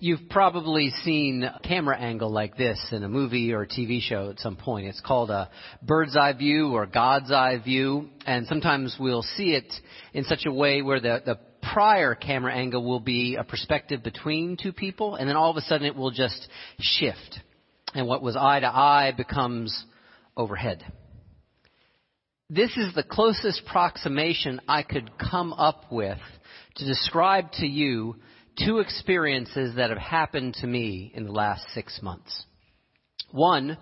You've 0.00 0.28
probably 0.28 0.90
seen 1.04 1.44
a 1.44 1.60
camera 1.62 1.96
angle 1.96 2.30
like 2.30 2.56
this 2.56 2.84
in 2.90 3.04
a 3.04 3.08
movie 3.08 3.52
or 3.52 3.62
a 3.62 3.66
TV 3.66 4.00
show 4.00 4.28
at 4.28 4.40
some 4.40 4.56
point. 4.56 4.88
It's 4.88 5.00
called 5.00 5.30
a 5.30 5.48
bird's 5.82 6.16
eye 6.16 6.32
view 6.32 6.72
or 6.74 6.84
God's 6.86 7.30
eye 7.30 7.58
view, 7.64 8.08
and 8.26 8.46
sometimes 8.48 8.96
we'll 8.98 9.22
see 9.22 9.54
it 9.54 9.72
in 10.12 10.24
such 10.24 10.46
a 10.46 10.52
way 10.52 10.82
where 10.82 11.00
the, 11.00 11.22
the 11.24 11.38
prior 11.72 12.16
camera 12.16 12.52
angle 12.52 12.84
will 12.84 13.00
be 13.00 13.36
a 13.36 13.44
perspective 13.44 14.02
between 14.02 14.56
two 14.60 14.72
people, 14.72 15.14
and 15.14 15.28
then 15.28 15.36
all 15.36 15.50
of 15.50 15.56
a 15.56 15.62
sudden 15.62 15.86
it 15.86 15.94
will 15.94 16.10
just 16.10 16.48
shift. 16.80 17.38
And 17.94 18.08
what 18.08 18.20
was 18.20 18.36
eye 18.36 18.60
to 18.60 18.66
eye 18.66 19.12
becomes 19.16 19.84
overhead. 20.36 20.84
This 22.50 22.76
is 22.76 22.94
the 22.94 23.04
closest 23.04 23.62
approximation 23.64 24.60
I 24.66 24.82
could 24.82 25.10
come 25.18 25.52
up 25.52 25.92
with 25.92 26.18
to 26.76 26.84
describe 26.84 27.52
to 27.52 27.66
you 27.66 28.16
two 28.58 28.78
experiences 28.78 29.76
that 29.76 29.90
have 29.90 29.98
happened 29.98 30.54
to 30.54 30.66
me 30.66 31.12
in 31.14 31.24
the 31.24 31.32
last 31.32 31.64
six 31.74 32.00
months. 32.02 32.44
One 33.30 33.78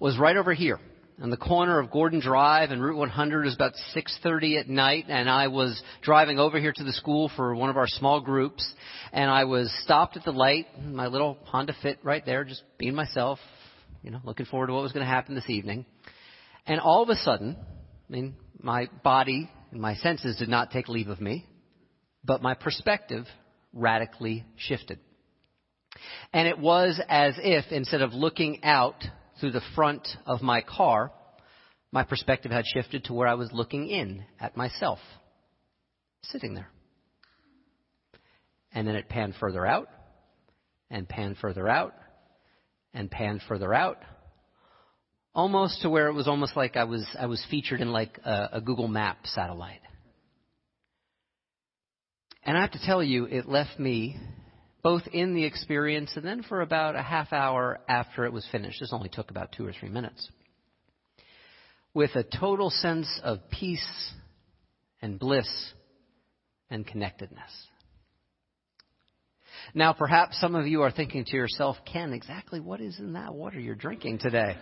was 0.00 0.18
right 0.18 0.36
over 0.36 0.54
here 0.54 0.80
on 1.20 1.30
the 1.30 1.36
corner 1.36 1.78
of 1.78 1.90
Gordon 1.90 2.20
Drive 2.20 2.70
and 2.70 2.82
Route 2.82 2.96
100. 2.96 3.42
It 3.42 3.44
was 3.44 3.54
about 3.54 3.74
6:30 3.94 4.58
at 4.58 4.68
night, 4.68 5.06
and 5.08 5.28
I 5.28 5.48
was 5.48 5.80
driving 6.02 6.38
over 6.38 6.58
here 6.58 6.72
to 6.72 6.84
the 6.84 6.92
school 6.92 7.28
for 7.36 7.54
one 7.54 7.70
of 7.70 7.76
our 7.76 7.86
small 7.86 8.20
groups, 8.20 8.74
and 9.12 9.30
I 9.30 9.44
was 9.44 9.72
stopped 9.84 10.16
at 10.16 10.24
the 10.24 10.32
light, 10.32 10.66
my 10.82 11.06
little 11.06 11.38
Honda 11.44 11.74
Fit 11.82 11.98
right 12.02 12.24
there, 12.24 12.44
just 12.44 12.62
being 12.78 12.94
myself, 12.94 13.38
you 14.02 14.10
know, 14.10 14.20
looking 14.24 14.46
forward 14.46 14.68
to 14.68 14.72
what 14.72 14.82
was 14.82 14.92
going 14.92 15.06
to 15.06 15.12
happen 15.12 15.34
this 15.34 15.50
evening. 15.50 15.86
And 16.66 16.80
all 16.80 17.02
of 17.02 17.10
a 17.10 17.16
sudden, 17.16 17.56
I 17.58 18.12
mean, 18.12 18.36
my 18.58 18.88
body 19.02 19.50
and 19.70 19.80
my 19.80 19.94
senses 19.96 20.36
did 20.36 20.48
not 20.48 20.70
take 20.70 20.88
leave 20.88 21.08
of 21.08 21.20
me, 21.20 21.46
but 22.24 22.42
my 22.42 22.54
perspective 22.54 23.26
radically 23.74 24.44
shifted. 24.56 24.98
And 26.32 26.48
it 26.48 26.58
was 26.58 27.00
as 27.08 27.34
if 27.38 27.66
instead 27.70 28.02
of 28.02 28.12
looking 28.12 28.64
out 28.64 29.04
through 29.40 29.52
the 29.52 29.62
front 29.74 30.06
of 30.26 30.42
my 30.42 30.62
car, 30.62 31.12
my 31.92 32.02
perspective 32.02 32.50
had 32.50 32.64
shifted 32.66 33.04
to 33.04 33.14
where 33.14 33.28
I 33.28 33.34
was 33.34 33.52
looking 33.52 33.88
in 33.88 34.24
at 34.40 34.56
myself, 34.56 34.98
sitting 36.22 36.54
there. 36.54 36.68
And 38.72 38.88
then 38.88 38.96
it 38.96 39.08
panned 39.08 39.34
further 39.38 39.64
out, 39.64 39.88
and 40.90 41.08
panned 41.08 41.38
further 41.38 41.68
out, 41.68 41.94
and 42.92 43.08
panned 43.08 43.42
further 43.46 43.72
out, 43.72 43.98
almost 45.34 45.82
to 45.82 45.90
where 45.90 46.08
it 46.08 46.14
was 46.14 46.26
almost 46.26 46.56
like 46.56 46.76
I 46.76 46.84
was 46.84 47.06
I 47.18 47.26
was 47.26 47.44
featured 47.48 47.80
in 47.80 47.92
like 47.92 48.18
a, 48.24 48.48
a 48.54 48.60
Google 48.60 48.88
Map 48.88 49.18
satellite. 49.24 49.80
And 52.44 52.58
I 52.58 52.60
have 52.60 52.72
to 52.72 52.84
tell 52.84 53.02
you, 53.02 53.24
it 53.24 53.48
left 53.48 53.78
me 53.78 54.18
both 54.82 55.06
in 55.12 55.34
the 55.34 55.44
experience 55.44 56.12
and 56.14 56.24
then 56.24 56.42
for 56.42 56.60
about 56.60 56.94
a 56.94 57.02
half 57.02 57.32
hour 57.32 57.80
after 57.88 58.26
it 58.26 58.32
was 58.32 58.46
finished. 58.52 58.80
This 58.80 58.92
only 58.92 59.08
took 59.08 59.30
about 59.30 59.52
two 59.52 59.66
or 59.66 59.72
three 59.72 59.88
minutes. 59.88 60.28
With 61.94 62.14
a 62.16 62.22
total 62.22 62.68
sense 62.68 63.08
of 63.22 63.38
peace 63.50 64.12
and 65.00 65.18
bliss 65.18 65.48
and 66.68 66.86
connectedness. 66.86 67.50
Now, 69.72 69.94
perhaps 69.94 70.38
some 70.38 70.54
of 70.54 70.66
you 70.66 70.82
are 70.82 70.90
thinking 70.90 71.24
to 71.24 71.36
yourself, 71.36 71.76
Ken, 71.90 72.12
exactly 72.12 72.60
what 72.60 72.82
is 72.82 72.98
in 72.98 73.14
that 73.14 73.34
water 73.34 73.58
you're 73.58 73.74
drinking 73.74 74.18
today? 74.18 74.56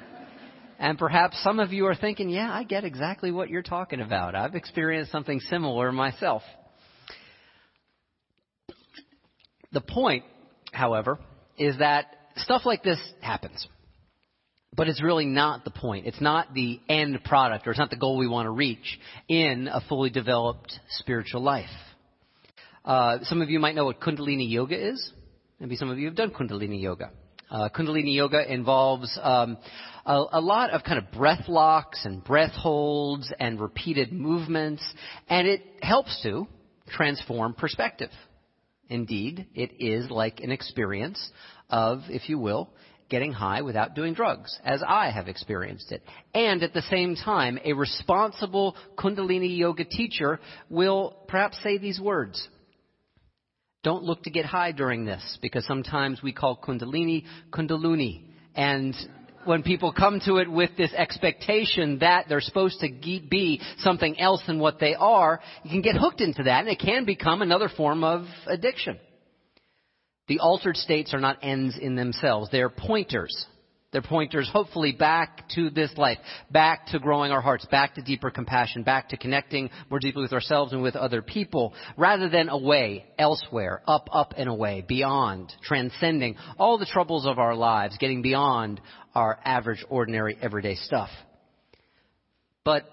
And 0.79 0.99
perhaps 0.99 1.43
some 1.43 1.59
of 1.59 1.73
you 1.73 1.87
are 1.87 1.95
thinking, 1.97 2.29
yeah, 2.29 2.53
I 2.53 2.63
get 2.63 2.85
exactly 2.85 3.33
what 3.33 3.49
you're 3.49 3.63
talking 3.63 4.01
about. 4.01 4.37
I've 4.37 4.55
experienced 4.55 5.11
something 5.11 5.41
similar 5.41 5.91
myself. 5.91 6.43
The 9.73 9.81
point, 9.81 10.25
however, 10.73 11.19
is 11.59 11.79
that 11.79 12.07
stuff 12.37 12.63
like 12.65 12.83
this 12.83 12.99
happens. 13.21 13.67
But 14.75 14.89
it's 14.89 15.03
really 15.03 15.27
not 15.27 15.65
the 15.65 15.71
point. 15.71 16.07
It's 16.07 16.21
not 16.21 16.55
the 16.55 16.81
end 16.89 17.23
product, 17.25 17.67
or 17.67 17.71
it's 17.71 17.79
not 17.79 17.91
the 17.91 17.97
goal 17.97 18.17
we 18.17 18.27
want 18.27 18.47
to 18.47 18.51
reach 18.51 18.99
in 19.29 19.69
a 19.69 19.83
fully 19.87 20.09
developed 20.09 20.79
spiritual 20.89 21.43
life. 21.43 21.69
Uh, 22.85 23.19
some 23.25 23.43
of 23.43 23.51
you 23.51 23.59
might 23.59 23.75
know 23.75 23.85
what 23.85 24.01
Kundalini 24.01 24.51
Yoga 24.51 24.89
is. 24.89 25.13
Maybe 25.61 25.77
some 25.77 25.91
of 25.91 25.99
you 25.99 26.07
have 26.07 26.17
done 26.17 26.31
Kundalini 26.31 26.81
Yoga. 26.81 27.11
Uh, 27.51 27.69
Kundalini 27.69 28.15
Yoga 28.15 28.51
involves 28.51 29.17
um, 29.23 29.59
a, 30.07 30.25
a, 30.33 30.41
lot 30.41 30.71
of 30.71 30.83
kind 30.85 30.99
of 30.99 31.13
breath 31.13 31.49
locks 31.49 32.07
and 32.07 32.25
breath 32.25 32.53
holds 32.53 33.31
and 33.39 33.61
repeated 33.61 34.11
movements, 34.11 34.83
and 35.29 35.47
it 35.47 35.63
helps 35.83 36.21
to 36.23 36.49
transform 36.89 37.53
perspective. 37.53 38.11
Indeed, 38.93 39.47
it 39.55 39.71
is 39.81 40.11
like 40.11 40.41
an 40.41 40.51
experience 40.53 41.31
of, 41.71 42.03
if 42.11 42.29
you 42.29 42.39
will, 42.39 42.69
getting 43.09 43.33
high 43.33 43.63
without 43.63 43.95
doing 43.95 44.13
drugs, 44.13 44.59
as 44.65 44.83
I 44.87 45.11
have 45.11 45.29
experienced 45.29 45.93
it. 45.93 46.03
And 46.35 46.63
at 46.63 46.75
the 46.75 46.83
same 46.83 47.17
time, 47.17 47.59
a 47.65 47.73
responsible 47.73 48.77
Kundalini 48.99 49.57
yoga 49.57 49.87
teacher 49.87 50.41
will 50.69 51.17
perhaps 51.27 51.59
say 51.63 51.79
these 51.79 51.99
words. 51.99 52.47
Don't 53.83 54.05
look 54.05 54.25
to 54.25 54.31
get 54.31 54.45
high 54.45 54.73
during 54.73 55.07
this, 55.07 55.39
because 55.41 55.67
sometimes 55.67 56.23
we 56.23 56.35
call 56.35 56.61
Kundalini 56.63 57.25
Kundaluni. 57.51 58.25
And 58.55 58.95
when 59.45 59.63
people 59.63 59.93
come 59.93 60.21
to 60.25 60.37
it 60.37 60.51
with 60.51 60.71
this 60.77 60.93
expectation 60.95 61.99
that 62.01 62.27
they're 62.29 62.41
supposed 62.41 62.81
to 62.81 62.89
be 62.89 63.61
something 63.79 64.19
else 64.21 64.43
than 64.47 64.59
what 64.59 64.79
they 64.79 64.95
are, 64.95 65.41
you 65.65 65.71
can 65.71 65.83
get 65.83 65.97
hooked 65.97 66.21
into 66.21 66.45
that 66.45 66.61
and 66.61 66.69
it 66.69 66.79
can 66.79 67.05
become 67.05 67.43
another 67.43 67.69
form 67.69 68.05
of 68.05 68.27
addiction. 68.47 68.99
The 70.29 70.41
altered 70.41 70.77
states 70.77 71.13
are 71.13 71.21
not 71.21 71.39
ends 71.43 71.77
in 71.79 71.97
themselves. 71.97 72.51
They're 72.51 72.71
pointers. 72.71 73.47
They're 73.93 74.01
pointers 74.01 74.49
hopefully 74.51 74.93
back 74.93 75.51
to 75.51 75.69
this 75.69 75.91
life, 75.99 76.17
back 76.51 76.87
to 76.89 76.99
growing 76.99 77.31
our 77.31 77.43
hearts, 77.43 77.67
back 77.67 77.95
to 77.97 78.03
deeper 78.03 78.31
compassion, 78.31 78.85
back 78.85 79.11
to 79.11 79.19
connecting 79.19 79.69
more 79.91 79.99
deeply 79.99 80.23
with 80.23 80.33
ourselves 80.33 80.73
and 80.73 80.83
with 80.83 80.97
other 80.97 81.21
people, 81.21 81.75
rather 81.99 82.31
than 82.31 82.49
away, 82.49 83.05
elsewhere, 83.19 83.83
up, 83.87 84.09
up 84.11 84.33
and 84.39 84.49
away, 84.49 84.83
beyond, 84.89 85.53
transcending 85.63 86.37
all 86.59 86.79
the 86.79 86.87
troubles 86.87 87.27
of 87.27 87.39
our 87.39 87.55
lives, 87.55 87.99
getting 87.99 88.23
beyond 88.23 88.81
our 89.15 89.39
average, 89.45 89.85
ordinary, 89.91 90.39
everyday 90.41 90.77
stuff. 90.77 91.11
But 92.65 92.85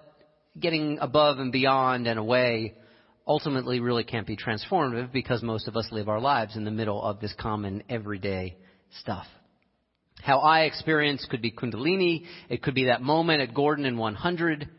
getting 0.59 0.99
above 0.99 1.39
and 1.39 1.53
beyond 1.53 2.07
and 2.07 2.19
away 2.19 2.73
ultimately 3.25 3.79
really 3.79 4.03
can't 4.03 4.27
be 4.27 4.35
transformative 4.35 5.13
because 5.13 5.41
most 5.43 5.69
of 5.69 5.77
us 5.77 5.87
live 5.91 6.09
our 6.09 6.19
lives 6.19 6.57
in 6.57 6.65
the 6.65 6.71
middle 6.71 7.01
of 7.01 7.21
this 7.21 7.33
common 7.39 7.83
everyday 7.87 8.57
stuff. 8.99 9.27
How 10.21 10.39
I 10.39 10.61
experience 10.61 11.25
could 11.29 11.41
be 11.41 11.51
Kundalini. 11.51 12.25
It 12.49 12.61
could 12.61 12.75
be 12.75 12.85
that 12.85 13.01
moment 13.01 13.41
at 13.41 13.53
Gordon 13.53 13.85
in 13.85 13.97
100. 13.97 14.69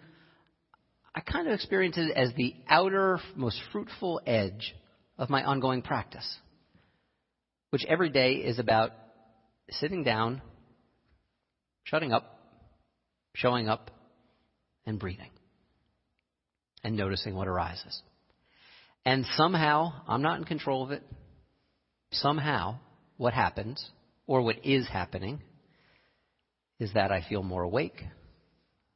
I 1.14 1.20
kind 1.20 1.48
of 1.48 1.54
experience 1.54 1.96
it 1.98 2.16
as 2.16 2.30
the 2.36 2.54
outer, 2.68 3.18
most 3.34 3.60
fruitful 3.72 4.20
edge 4.26 4.74
of 5.18 5.30
my 5.30 5.42
ongoing 5.42 5.82
practice, 5.82 6.38
which 7.70 7.84
every 7.88 8.10
day 8.10 8.34
is 8.34 8.58
about 8.58 8.92
sitting 9.70 10.04
down 10.04 10.42
shutting 11.90 12.12
up, 12.12 12.38
showing 13.34 13.68
up, 13.68 13.90
and 14.86 14.98
breathing. 14.98 15.30
And 16.82 16.96
noticing 16.96 17.34
what 17.34 17.48
arises. 17.48 18.00
And 19.04 19.26
somehow, 19.36 19.92
I'm 20.08 20.22
not 20.22 20.38
in 20.38 20.44
control 20.44 20.84
of 20.84 20.92
it. 20.92 21.02
Somehow, 22.12 22.78
what 23.16 23.34
happens, 23.34 23.84
or 24.30 24.42
what 24.42 24.64
is 24.64 24.86
happening, 24.86 25.42
is 26.78 26.92
that 26.94 27.10
I 27.10 27.26
feel 27.28 27.42
more 27.42 27.64
awake, 27.64 28.00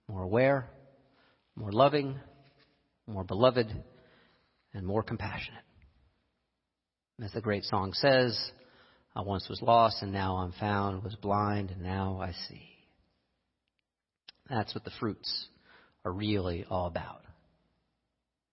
more 0.07 0.23
aware, 0.23 0.71
more 1.57 1.73
loving, 1.73 2.21
more 3.09 3.25
beloved, 3.25 3.67
and 4.75 4.87
more 4.87 5.03
compassionate. 5.03 5.65
As 7.21 7.33
the 7.33 7.41
great 7.41 7.65
song 7.65 7.95
says, 7.95 8.39
I 9.17 9.23
once 9.23 9.49
was 9.49 9.61
lost 9.61 10.03
and 10.03 10.13
now 10.13 10.37
I'm 10.37 10.53
found, 10.53 11.03
was 11.03 11.17
blind 11.17 11.73
and 11.73 11.83
now 11.83 12.21
I 12.23 12.31
see. 12.49 12.69
That's 14.49 14.73
what 14.73 14.85
the 14.85 14.93
fruits 15.01 15.49
are 16.05 16.13
really 16.13 16.65
all 16.71 16.87
about. 16.87 17.23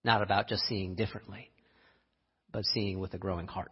Not 0.02 0.20
about 0.20 0.48
just 0.48 0.64
seeing 0.64 0.96
differently, 0.96 1.48
but 2.50 2.64
seeing 2.74 2.98
with 2.98 3.14
a 3.14 3.18
growing 3.18 3.46
heart. 3.46 3.70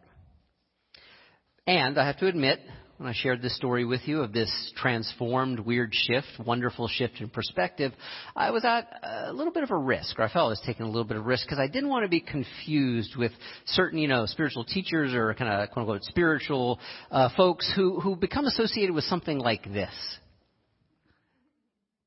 And 1.66 1.98
I 1.98 2.06
have 2.06 2.18
to 2.18 2.28
admit, 2.28 2.60
when 3.00 3.08
I 3.08 3.14
shared 3.14 3.40
this 3.40 3.56
story 3.56 3.86
with 3.86 4.02
you 4.04 4.20
of 4.20 4.30
this 4.30 4.52
transformed, 4.76 5.58
weird 5.58 5.94
shift, 5.94 6.26
wonderful 6.38 6.86
shift 6.86 7.22
in 7.22 7.30
perspective, 7.30 7.94
I 8.36 8.50
was 8.50 8.62
at 8.62 8.92
a 9.02 9.32
little 9.32 9.54
bit 9.54 9.62
of 9.62 9.70
a 9.70 9.76
risk, 9.76 10.18
or 10.18 10.24
I 10.24 10.30
felt 10.30 10.48
I 10.48 10.50
was 10.50 10.62
taking 10.66 10.84
a 10.84 10.88
little 10.88 11.04
bit 11.04 11.16
of 11.16 11.24
risk 11.24 11.46
because 11.46 11.58
I 11.58 11.66
didn't 11.66 11.88
want 11.88 12.04
to 12.04 12.10
be 12.10 12.20
confused 12.20 13.16
with 13.16 13.32
certain, 13.64 14.00
you 14.00 14.06
know, 14.06 14.26
spiritual 14.26 14.64
teachers 14.64 15.14
or 15.14 15.32
kind 15.32 15.50
of 15.50 15.70
quote 15.70 15.84
unquote 15.84 16.04
spiritual 16.04 16.78
uh, 17.10 17.30
folks 17.38 17.72
who 17.74 18.00
who 18.00 18.16
become 18.16 18.44
associated 18.44 18.94
with 18.94 19.04
something 19.04 19.38
like 19.38 19.64
this. 19.64 19.94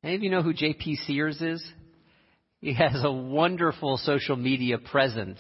Any 0.03 0.13
of 0.13 0.21
you 0.21 0.29
know 0.29 0.43
who 0.43 0.53
J.P. 0.53 0.97
Sears 1.07 1.41
is? 1.41 1.73
He 2.63 2.73
has 2.75 3.03
a 3.03 3.11
wonderful 3.11 3.97
social 3.97 4.37
media 4.37 4.77
presence 4.77 5.39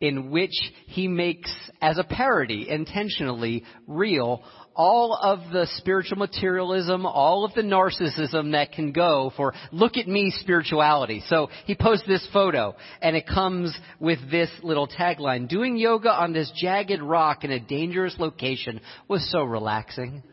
in 0.00 0.32
which 0.32 0.50
he 0.86 1.06
makes, 1.06 1.54
as 1.80 1.96
a 1.96 2.02
parody, 2.02 2.68
intentionally 2.68 3.62
real, 3.86 4.42
all 4.74 5.14
of 5.14 5.52
the 5.52 5.68
spiritual 5.76 6.18
materialism, 6.18 7.06
all 7.06 7.44
of 7.44 7.54
the 7.54 7.62
narcissism 7.62 8.50
that 8.50 8.72
can 8.72 8.90
go 8.90 9.32
for 9.36 9.54
look 9.70 9.96
at 9.96 10.08
me 10.08 10.32
spirituality. 10.40 11.22
So 11.28 11.50
he 11.66 11.76
posts 11.76 12.08
this 12.08 12.26
photo 12.32 12.74
and 13.00 13.14
it 13.14 13.28
comes 13.28 13.72
with 14.00 14.28
this 14.28 14.50
little 14.64 14.88
tagline, 14.88 15.48
doing 15.48 15.76
yoga 15.76 16.10
on 16.10 16.32
this 16.32 16.50
jagged 16.60 17.00
rock 17.00 17.44
in 17.44 17.52
a 17.52 17.60
dangerous 17.60 18.16
location 18.18 18.80
was 19.06 19.30
so 19.30 19.44
relaxing. 19.44 20.24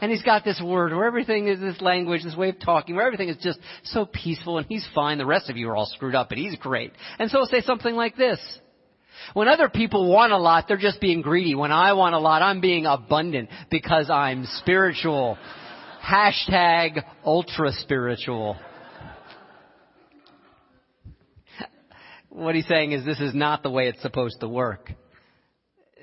And 0.00 0.10
he's 0.10 0.22
got 0.22 0.44
this 0.44 0.60
word 0.62 0.92
where 0.92 1.06
everything 1.06 1.48
is 1.48 1.60
this 1.60 1.80
language, 1.80 2.22
this 2.22 2.36
way 2.36 2.50
of 2.50 2.60
talking, 2.60 2.94
where 2.94 3.06
everything 3.06 3.28
is 3.28 3.36
just 3.38 3.58
so 3.84 4.06
peaceful 4.06 4.58
and 4.58 4.66
he's 4.68 4.86
fine. 4.94 5.18
The 5.18 5.26
rest 5.26 5.50
of 5.50 5.56
you 5.56 5.68
are 5.70 5.76
all 5.76 5.86
screwed 5.86 6.14
up, 6.14 6.28
but 6.28 6.38
he's 6.38 6.56
great. 6.56 6.92
And 7.18 7.30
so 7.30 7.38
he'll 7.38 7.46
say 7.46 7.62
something 7.62 7.94
like 7.94 8.16
this. 8.16 8.38
When 9.34 9.48
other 9.48 9.68
people 9.68 10.08
want 10.08 10.32
a 10.32 10.38
lot, 10.38 10.66
they're 10.68 10.76
just 10.76 11.00
being 11.00 11.22
greedy. 11.22 11.54
When 11.54 11.72
I 11.72 11.94
want 11.94 12.14
a 12.14 12.18
lot, 12.18 12.42
I'm 12.42 12.60
being 12.60 12.86
abundant 12.86 13.50
because 13.70 14.08
I'm 14.08 14.46
spiritual. 14.58 15.36
Hashtag 16.04 17.02
ultra 17.24 17.72
spiritual. 17.72 18.56
What 22.28 22.54
he's 22.54 22.68
saying 22.68 22.92
is 22.92 23.04
this 23.04 23.20
is 23.20 23.34
not 23.34 23.64
the 23.64 23.70
way 23.70 23.88
it's 23.88 24.00
supposed 24.00 24.40
to 24.40 24.48
work 24.48 24.92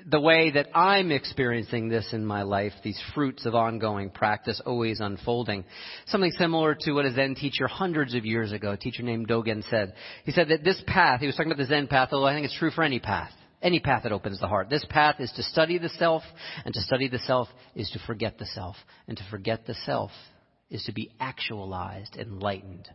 the 0.08 0.20
way 0.20 0.52
that 0.52 0.68
I'm 0.72 1.10
experiencing 1.10 1.88
this 1.88 2.12
in 2.12 2.24
my 2.24 2.42
life, 2.42 2.72
these 2.84 3.00
fruits 3.12 3.44
of 3.44 3.56
ongoing 3.56 4.10
practice 4.10 4.60
always 4.64 5.00
unfolding. 5.00 5.64
Something 6.06 6.30
similar 6.38 6.76
to 6.80 6.92
what 6.92 7.06
a 7.06 7.12
Zen 7.12 7.34
teacher 7.34 7.66
hundreds 7.66 8.14
of 8.14 8.24
years 8.24 8.52
ago, 8.52 8.72
a 8.72 8.76
teacher 8.76 9.02
named 9.02 9.26
Dogen 9.26 9.68
said. 9.68 9.94
He 10.24 10.30
said 10.30 10.48
that 10.48 10.62
this 10.62 10.80
path, 10.86 11.20
he 11.20 11.26
was 11.26 11.34
talking 11.34 11.50
about 11.50 11.60
the 11.60 11.66
Zen 11.66 11.88
path, 11.88 12.10
although 12.12 12.26
I 12.26 12.34
think 12.34 12.46
it's 12.46 12.58
true 12.58 12.70
for 12.70 12.84
any 12.84 13.00
path. 13.00 13.32
Any 13.60 13.80
path 13.80 14.04
that 14.04 14.12
opens 14.12 14.38
the 14.38 14.46
heart. 14.46 14.70
This 14.70 14.86
path 14.88 15.16
is 15.18 15.32
to 15.32 15.42
study 15.42 15.78
the 15.78 15.88
self, 15.88 16.22
and 16.64 16.72
to 16.72 16.80
study 16.82 17.08
the 17.08 17.18
self 17.18 17.48
is 17.74 17.90
to 17.90 17.98
forget 18.06 18.38
the 18.38 18.46
self. 18.46 18.76
And 19.08 19.16
to 19.16 19.24
forget 19.28 19.66
the 19.66 19.74
self 19.74 20.12
is 20.70 20.84
to 20.84 20.92
be 20.92 21.10
actualized, 21.18 22.16
enlightened 22.16 22.88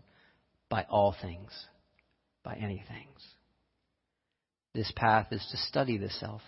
by 0.69 0.85
all 0.89 1.13
things, 1.21 1.51
by 2.43 2.55
any 2.55 2.85
things. 2.87 3.21
This 4.73 4.93
path 4.95 5.27
is 5.31 5.45
to 5.51 5.57
study 5.57 5.97
the 5.97 6.09
self 6.09 6.41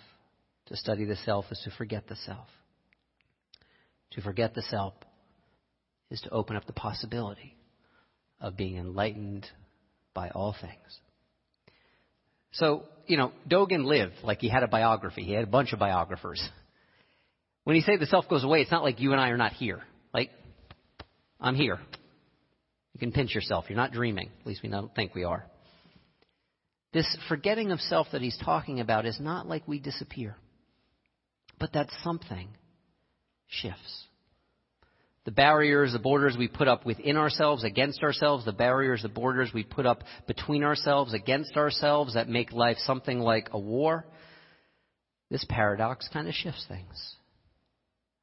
to 0.68 0.78
study 0.78 1.06
the 1.06 1.16
self 1.18 1.46
is 1.52 1.60
to 1.66 1.72
forget 1.72 2.08
the 2.08 2.16
self. 2.16 2.48
To 4.12 4.22
forget 4.22 4.54
the 4.54 4.62
self 4.62 4.94
is 6.10 6.22
to 6.22 6.30
open 6.30 6.56
up 6.56 6.66
the 6.66 6.74
possibility 6.74 7.56
of 8.40 8.56
being 8.56 8.78
enlightened 8.78 9.48
by 10.14 10.30
all 10.30 10.56
things. 10.60 11.00
So, 12.54 12.84
you 13.08 13.18
know, 13.18 13.32
Dogen 13.50 13.86
lived 13.86 14.14
like 14.24 14.40
he 14.40 14.50
had 14.50 14.64
a 14.64 14.68
biography. 14.68 15.24
He 15.24 15.34
had 15.34 15.44
a 15.44 15.48
bunch 15.48 15.74
of 15.74 15.80
biographers. 15.80 16.42
When 17.64 17.76
he 17.76 17.82
say 17.82 17.98
the 17.98 18.06
self 18.06 18.30
goes 18.30 18.44
away, 18.44 18.62
it's 18.62 18.72
not 18.72 18.84
like 18.84 19.00
you 19.00 19.12
and 19.12 19.20
I 19.20 19.30
are 19.30 19.38
not 19.38 19.54
here. 19.54 19.82
Like, 20.14 20.30
I'm 21.40 21.56
here. 21.56 21.80
You 22.94 23.00
can 23.00 23.12
pinch 23.12 23.34
yourself. 23.34 23.66
You're 23.70 23.78
not 23.78 23.92
dreaming. 23.92 24.30
At 24.42 24.46
least 24.46 24.62
we 24.62 24.70
don't 24.70 24.94
think 24.94 25.16
we 25.16 25.24
are. 25.24 25.46
This 26.94 27.18
forgetting 27.28 27.72
of 27.72 27.80
self 27.82 28.08
that 28.12 28.22
he's 28.22 28.38
talking 28.38 28.80
about 28.80 29.08
is 29.08 29.20
not 29.20 29.48
like 29.48 29.68
we 29.68 29.80
disappear. 29.80 30.36
But 31.60 31.74
that 31.74 31.90
something 32.04 32.50
shifts. 33.48 34.06
The 35.26 35.32
barriers, 35.32 35.94
the 35.94 36.00
borders 36.00 36.36
we 36.38 36.50
put 36.50 36.68
up 36.68 36.86
within 36.86 37.16
ourselves, 37.16 37.64
against 37.64 38.04
ourselves, 38.04 38.44
the 38.44 38.52
barriers, 38.52 39.04
the 39.04 39.10
borders 39.10 39.52
we 39.54 39.64
put 39.64 39.86
up 39.86 40.04
between 40.28 40.64
ourselves, 40.64 41.14
against 41.14 41.56
ourselves 41.56 42.16
that 42.16 42.28
make 42.28 42.52
life 42.52 42.78
something 42.80 43.20
like 43.20 43.50
a 43.52 43.60
war, 43.60 44.06
this 45.30 45.46
paradox 45.48 46.10
kind 46.12 46.28
of 46.28 46.34
shifts 46.34 46.66
things. 46.68 47.16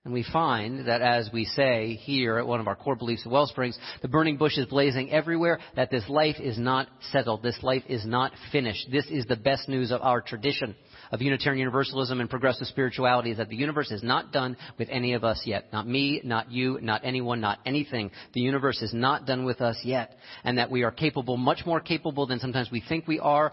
And 0.05 0.15
we 0.15 0.23
find 0.23 0.89
that 0.89 1.03
as 1.03 1.29
we 1.33 1.45
say 1.45 1.95
here 1.95 2.39
at 2.39 2.47
one 2.47 2.61
of 2.61 2.69
our 2.69 2.77
core 2.77 2.97
beliefs 2.97 3.23
at 3.27 3.33
Wellsprings, 3.33 3.79
the 4.01 4.09
burning 4.09 4.39
bush 4.39 4.57
is 4.57 4.67
blazing 4.67 5.11
everywhere, 5.11 5.59
that 5.77 5.91
this 5.91 6.09
life 6.09 6.37
is 6.41 6.59
not 6.59 6.89
settled. 7.13 7.43
This 7.43 7.63
life 7.63 7.83
is 7.87 8.07
not 8.07 8.33
finished. 8.51 8.89
This 8.91 9.05
is 9.11 9.27
the 9.27 9.37
best 9.37 9.69
news 9.69 9.91
of 9.91 10.01
our 10.01 10.23
tradition 10.23 10.75
of 11.11 11.21
Unitarian 11.21 11.59
Universalism 11.59 12.21
and 12.21 12.31
progressive 12.31 12.67
spirituality 12.67 13.31
is 13.33 13.39
that 13.39 13.49
the 13.49 13.57
universe 13.57 13.91
is 13.91 14.03
not 14.03 14.33
done 14.33 14.57
with 14.79 14.89
any 14.91 15.15
of 15.15 15.25
us 15.25 15.43
yet. 15.45 15.73
Not 15.73 15.87
me, 15.87 16.21
not 16.25 16.51
you, 16.51 16.79
not 16.81 17.03
anyone, 17.05 17.41
not 17.41 17.59
anything. 17.67 18.11
The 18.33 18.41
universe 18.41 18.81
is 18.81 18.95
not 18.95 19.27
done 19.27 19.45
with 19.45 19.61
us 19.61 19.79
yet. 19.85 20.17
And 20.45 20.59
that 20.59 20.71
we 20.71 20.83
are 20.85 20.93
capable, 20.93 21.37
much 21.37 21.67
more 21.67 21.81
capable 21.81 22.27
than 22.27 22.39
sometimes 22.39 22.71
we 22.71 22.83
think 22.89 23.09
we 23.09 23.19
are, 23.19 23.53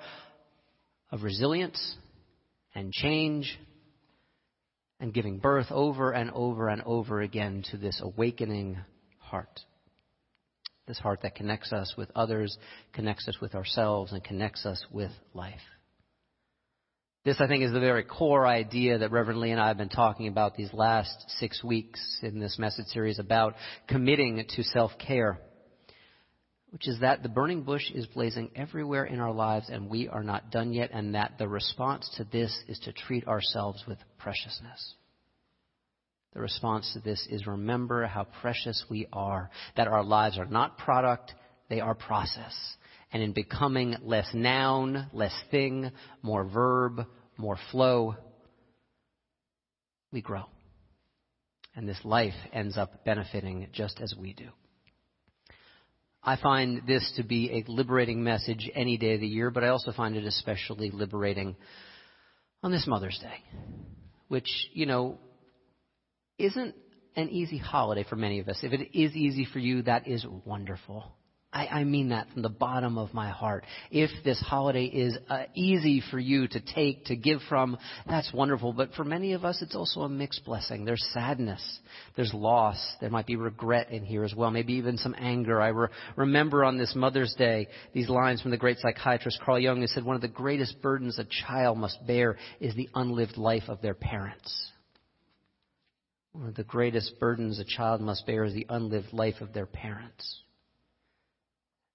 of 1.11 1.23
resilience 1.23 1.95
and 2.75 2.91
change 2.91 3.57
and 4.99 5.13
giving 5.13 5.39
birth 5.39 5.67
over 5.71 6.11
and 6.11 6.31
over 6.31 6.69
and 6.69 6.81
over 6.83 7.21
again 7.21 7.63
to 7.71 7.77
this 7.77 8.01
awakening 8.03 8.77
heart. 9.19 9.61
This 10.87 10.97
heart 10.97 11.21
that 11.23 11.35
connects 11.35 11.73
us 11.73 11.93
with 11.97 12.09
others, 12.15 12.57
connects 12.93 13.27
us 13.27 13.39
with 13.41 13.55
ourselves, 13.55 14.11
and 14.13 14.23
connects 14.23 14.65
us 14.65 14.85
with 14.91 15.11
life. 15.33 15.59
This, 17.27 17.41
I 17.41 17.47
think, 17.47 17.61
is 17.61 17.73
the 17.73 17.81
very 17.81 18.05
core 18.05 18.47
idea 18.47 18.99
that 18.99 19.11
Reverend 19.11 19.41
Lee 19.41 19.51
and 19.51 19.59
I 19.59 19.67
have 19.67 19.77
been 19.77 19.89
talking 19.89 20.29
about 20.29 20.55
these 20.55 20.71
last 20.71 21.29
six 21.39 21.61
weeks 21.61 21.99
in 22.23 22.39
this 22.39 22.57
message 22.57 22.85
series 22.85 23.19
about 23.19 23.55
committing 23.85 24.45
to 24.47 24.63
self-care, 24.63 25.37
which 26.69 26.87
is 26.87 27.01
that 27.01 27.23
the 27.23 27.27
burning 27.27 27.63
bush 27.63 27.91
is 27.91 28.05
blazing 28.05 28.51
everywhere 28.55 29.03
in 29.03 29.19
our 29.19 29.33
lives 29.33 29.67
and 29.67 29.89
we 29.89 30.07
are 30.07 30.23
not 30.23 30.51
done 30.51 30.71
yet, 30.71 30.91
and 30.93 31.15
that 31.15 31.33
the 31.37 31.49
response 31.49 32.09
to 32.15 32.23
this 32.23 32.57
is 32.69 32.79
to 32.85 32.93
treat 32.93 33.27
ourselves 33.27 33.83
with 33.85 33.97
preciousness. 34.17 34.93
The 36.33 36.39
response 36.39 36.89
to 36.93 37.01
this 37.01 37.27
is 37.29 37.45
remember 37.45 38.05
how 38.05 38.23
precious 38.39 38.85
we 38.89 39.05
are, 39.11 39.49
that 39.75 39.89
our 39.89 40.01
lives 40.01 40.37
are 40.37 40.45
not 40.45 40.77
product, 40.77 41.33
they 41.67 41.81
are 41.81 41.93
process 41.93 42.55
and 43.11 43.23
in 43.23 43.31
becoming 43.31 43.95
less 44.01 44.27
noun, 44.33 45.07
less 45.13 45.33
thing, 45.49 45.91
more 46.21 46.43
verb, 46.43 47.05
more 47.37 47.57
flow, 47.71 48.15
we 50.11 50.21
grow. 50.21 50.45
And 51.75 51.87
this 51.87 51.99
life 52.03 52.33
ends 52.53 52.77
up 52.77 53.05
benefiting 53.05 53.67
just 53.71 53.99
as 54.01 54.15
we 54.17 54.33
do. 54.33 54.47
I 56.23 56.35
find 56.35 56.85
this 56.87 57.13
to 57.17 57.23
be 57.23 57.51
a 57.51 57.71
liberating 57.71 58.23
message 58.23 58.69
any 58.73 58.97
day 58.97 59.13
of 59.15 59.21
the 59.21 59.27
year, 59.27 59.51
but 59.51 59.63
I 59.63 59.69
also 59.69 59.91
find 59.91 60.15
it 60.15 60.25
especially 60.25 60.89
liberating 60.91 61.55
on 62.63 62.71
this 62.71 62.87
Mother's 62.87 63.17
Day, 63.19 63.43
which, 64.27 64.49
you 64.73 64.85
know, 64.85 65.19
isn't 66.37 66.75
an 67.15 67.29
easy 67.29 67.57
holiday 67.57 68.03
for 68.03 68.15
many 68.15 68.39
of 68.39 68.49
us. 68.49 68.59
If 68.61 68.73
it 68.73 68.97
is 68.97 69.15
easy 69.15 69.45
for 69.45 69.59
you, 69.59 69.83
that 69.83 70.07
is 70.07 70.25
wonderful. 70.45 71.13
I, 71.57 71.79
I 71.79 71.83
mean 71.85 72.09
that 72.09 72.27
from 72.31 72.43
the 72.43 72.49
bottom 72.49 72.99
of 72.99 73.15
my 73.15 73.29
heart. 73.29 73.65
If 73.89 74.11
this 74.23 74.39
holiday 74.39 74.85
is 74.85 75.17
uh, 75.27 75.45
easy 75.55 76.03
for 76.11 76.19
you 76.19 76.47
to 76.49 76.59
take, 76.59 77.05
to 77.05 77.15
give 77.15 77.39
from, 77.49 77.79
that's 78.05 78.31
wonderful. 78.31 78.73
But 78.73 78.93
for 78.93 79.03
many 79.03 79.33
of 79.33 79.43
us, 79.43 79.63
it's 79.63 79.75
also 79.75 80.01
a 80.01 80.09
mixed 80.09 80.45
blessing. 80.45 80.85
There's 80.85 81.03
sadness. 81.13 81.79
There's 82.15 82.31
loss. 82.31 82.77
There 83.01 83.09
might 83.09 83.25
be 83.25 83.37
regret 83.37 83.89
in 83.89 84.05
here 84.05 84.23
as 84.23 84.35
well. 84.35 84.51
Maybe 84.51 84.73
even 84.73 84.97
some 84.99 85.15
anger. 85.17 85.59
I 85.59 85.69
re- 85.69 85.87
remember 86.15 86.63
on 86.63 86.77
this 86.77 86.93
Mother's 86.95 87.33
Day 87.35 87.69
these 87.91 88.07
lines 88.07 88.39
from 88.39 88.51
the 88.51 88.57
great 88.57 88.77
psychiatrist 88.77 89.41
Carl 89.43 89.59
Jung 89.59 89.81
who 89.81 89.87
said, 89.87 90.05
one 90.05 90.15
of 90.15 90.21
the 90.21 90.27
greatest 90.27 90.79
burdens 90.83 91.17
a 91.17 91.25
child 91.47 91.79
must 91.79 92.05
bear 92.05 92.37
is 92.59 92.75
the 92.75 92.89
unlived 92.93 93.35
life 93.35 93.63
of 93.67 93.81
their 93.81 93.95
parents. 93.95 94.71
One 96.33 96.49
of 96.49 96.55
the 96.55 96.63
greatest 96.63 97.19
burdens 97.19 97.57
a 97.57 97.65
child 97.65 97.99
must 97.99 98.27
bear 98.27 98.43
is 98.43 98.53
the 98.53 98.67
unlived 98.69 99.11
life 99.11 99.41
of 99.41 99.53
their 99.53 99.65
parents. 99.65 100.43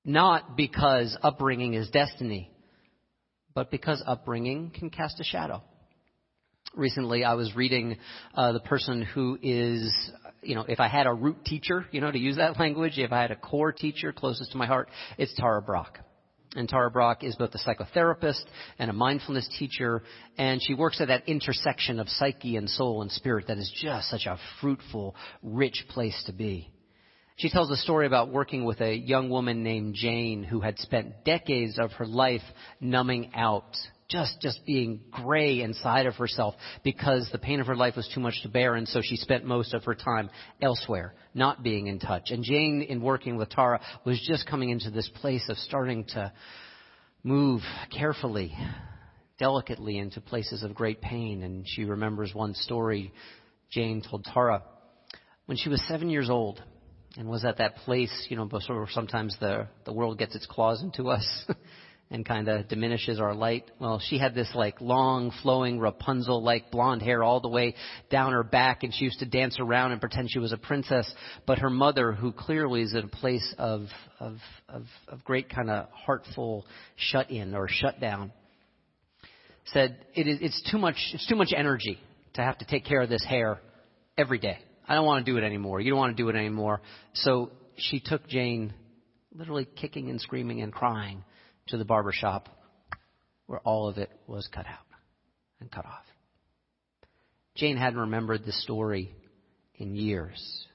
Not 0.05 0.57
because 0.57 1.17
upbringing 1.23 1.75
is 1.75 1.89
destiny, 1.91 2.51
but 3.55 3.71
because 3.71 4.03
upbringing 4.05 4.71
can 4.71 4.91
cast 4.91 5.21
a 5.21 5.25
shadow. 5.25 5.63
Recently, 6.75 7.23
I 7.23 7.35
was 7.35 7.55
reading 7.55 7.99
uh, 8.35 8.53
the 8.53 8.61
person 8.61 9.03
who 9.03 9.39
is, 9.43 9.93
you 10.43 10.55
know, 10.55 10.65
if 10.67 10.81
I 10.81 10.89
had 10.89 11.07
a 11.07 11.13
root 11.13 11.45
teacher, 11.45 11.87
you 11.93 12.01
know, 12.01 12.11
to 12.11 12.19
use 12.19 12.37
that 12.37 12.59
language, 12.61 12.99
if 12.99 13.13
I 13.13 13.21
had 13.21 13.31
a 13.31 13.37
core 13.37 13.73
teacher 13.73 14.13
closest 14.13 14.53
to 14.53 14.59
my 14.59 14.67
heart, 14.67 14.89
it's 15.19 15.35
Tara 15.37 15.63
Brach. 15.63 15.99
And 16.55 16.69
Tara 16.69 16.91
Brach 16.91 17.23
is 17.23 17.37
both 17.37 17.55
a 17.55 17.59
psychotherapist 17.59 18.43
and 18.79 18.91
a 18.91 18.95
mindfulness 18.95 19.49
teacher, 19.59 20.03
and 20.37 20.61
she 20.63 20.75
works 20.75 21.01
at 21.01 21.09
that 21.09 21.29
intersection 21.29 22.01
of 22.01 22.09
psyche 22.09 22.57
and 22.57 22.69
soul 22.69 23.03
and 23.03 23.11
spirit 23.11 23.47
that 23.49 23.59
is 23.59 23.73
just 23.81 24.11
such 24.11 24.27
a 24.27 24.39
fruitful, 24.61 25.15
rich 25.43 25.85
place 25.91 26.21
to 26.27 26.33
be. 26.33 26.71
She 27.43 27.51
tells 27.51 27.73
a 27.73 27.77
story 27.77 28.07
about 28.07 28.31
working 28.31 28.65
with 28.65 28.81
a 28.81 28.95
young 28.95 29.29
woman 29.29 29.65
named 29.65 29.97
Jane 29.97 30.45
who 30.45 30.61
had 30.61 30.79
spent 30.79 31.25
decades 31.25 31.77
of 31.77 31.91
her 31.95 32.07
life 32.07 32.41
numbing 32.81 33.33
out 33.35 33.77
just, 34.09 34.41
just 34.41 34.65
being 34.65 35.01
gray 35.11 35.61
inside 35.61 36.07
of 36.07 36.15
herself 36.15 36.55
because 36.85 37.29
the 37.33 37.41
pain 37.41 37.59
of 37.59 37.67
her 37.67 37.75
life 37.75 37.97
was 37.97 38.09
too 38.15 38.21
much 38.21 38.41
to 38.45 38.49
bear, 38.49 38.77
and 38.77 38.87
so 38.87 39.01
she 39.03 39.17
spent 39.17 39.45
most 39.45 39.75
of 39.75 39.83
her 39.83 39.97
time 39.97 40.31
elsewhere, 40.61 41.15
not 41.35 41.65
being 41.65 41.89
in 41.89 41.99
touch. 41.99 42.31
And 42.31 42.45
Jane, 42.45 42.81
in 42.81 43.03
working 43.03 43.37
with 43.37 43.51
Tara, 43.51 43.81
was 44.05 44.25
just 44.25 44.47
coming 44.47 44.71
into 44.71 44.93
this 44.93 45.11
place 45.21 45.49
of 45.49 45.57
starting 45.59 46.05
to 46.11 46.33
move 47.25 47.63
carefully, 47.91 48.57
delicately 49.41 49.99
into 49.99 50.21
places 50.21 50.63
of 50.63 50.77
great 50.77 51.01
pain. 51.01 51.43
And 51.43 51.67
she 51.67 51.87
remembers 51.87 52.33
one 52.33 52.55
story 52.55 53.13
Jane 53.69 54.01
told 54.01 54.27
Tara 54.33 54.63
when 55.47 55.59
she 55.59 55.69
was 55.69 55.83
seven 55.89 56.09
years 56.09 56.31
old 56.31 56.63
and 57.17 57.29
was 57.29 57.45
at 57.45 57.59
that 57.59 57.77
place, 57.77 58.27
you 58.29 58.37
know, 58.37 58.47
where 58.47 58.87
sometimes 58.91 59.37
the, 59.41 59.69
the 59.85 59.93
world 59.93 60.19
gets 60.19 60.35
its 60.35 60.47
claws 60.47 60.83
into 60.83 61.09
us 61.11 61.45
and 62.11 62.27
kind 62.27 62.49
of 62.49 62.69
diminishes 62.69 63.21
our 63.21 63.35
light. 63.35 63.71
Well, 63.79 64.01
she 64.05 64.19
had 64.19 64.35
this 64.35 64.51
like 64.55 64.81
long, 64.81 65.33
flowing 65.43 65.79
Rapunzel 65.79 66.43
like 66.43 66.71
blonde 66.71 67.03
hair 67.03 67.23
all 67.23 67.41
the 67.41 67.49
way 67.49 67.75
down 68.11 68.33
her 68.33 68.43
back, 68.43 68.83
and 68.83 68.95
she 68.95 69.05
used 69.05 69.19
to 69.21 69.27
dance 69.27 69.59
around 69.59 69.93
and 69.93 70.01
pretend 70.01 70.31
she 70.31 70.39
was 70.39 70.53
a 70.53 70.59
princess. 70.59 71.13
But 71.47 71.59
her 71.59 71.71
mother, 71.71 72.13
who 72.13 72.33
clearly 72.33 72.83
is 72.83 72.95
in 72.95 73.05
a 73.05 73.09
place 73.09 73.55
of 73.59 73.87
of 74.21 74.37
of, 74.69 74.85
of 75.09 75.25
great 75.25 75.49
kind 75.49 75.71
of 75.71 75.89
heartful 75.91 76.67
shut 76.97 77.31
in 77.31 77.55
or 77.55 77.67
shut 77.69 78.01
down, 78.01 78.33
said 79.67 79.99
it 80.15 80.27
is 80.27 80.39
it's 80.41 80.71
too 80.71 80.79
much 80.79 80.97
it's 81.15 81.27
too 81.27 81.37
much 81.37 81.53
energy 81.57 81.99
to 82.35 82.43
have 82.43 82.59
to 82.59 82.67
take 82.67 82.85
care 82.85 83.01
of 83.01 83.09
this 83.09 83.25
hair 83.25 83.59
every 84.19 84.39
day. 84.39 84.59
I 84.93 84.97
don't 84.97 85.07
want 85.07 85.25
to 85.25 85.33
do 85.33 85.39
it 85.39 85.43
anymore. 85.43 85.81
You 85.81 85.91
don't 85.91 85.99
want 85.99 86.15
to 86.15 86.23
do 86.23 86.29
it 86.29 86.37
anymore. 86.37 86.83
So 87.15 87.51
she 87.77 87.99
took 87.99 88.29
Jane, 88.29 88.75
literally 89.35 89.65
kicking 89.65 90.11
and 90.11 90.21
screaming 90.21 90.61
and 90.61 90.71
crying, 90.71 91.25
to 91.69 91.79
the 91.79 91.85
barber 91.87 92.13
shop 92.13 92.51
where 93.47 93.61
all 93.61 93.89
of 93.89 93.97
it 93.97 94.11
was 94.27 94.47
cut 94.53 94.67
out 94.67 94.85
and 95.61 95.71
cut 95.71 95.87
off. 95.87 96.05
Jane 97.55 97.79
hadn't 97.79 98.01
remembered 98.01 98.45
this 98.45 98.63
story 98.63 99.15
in 99.77 99.95
years. 99.95 100.67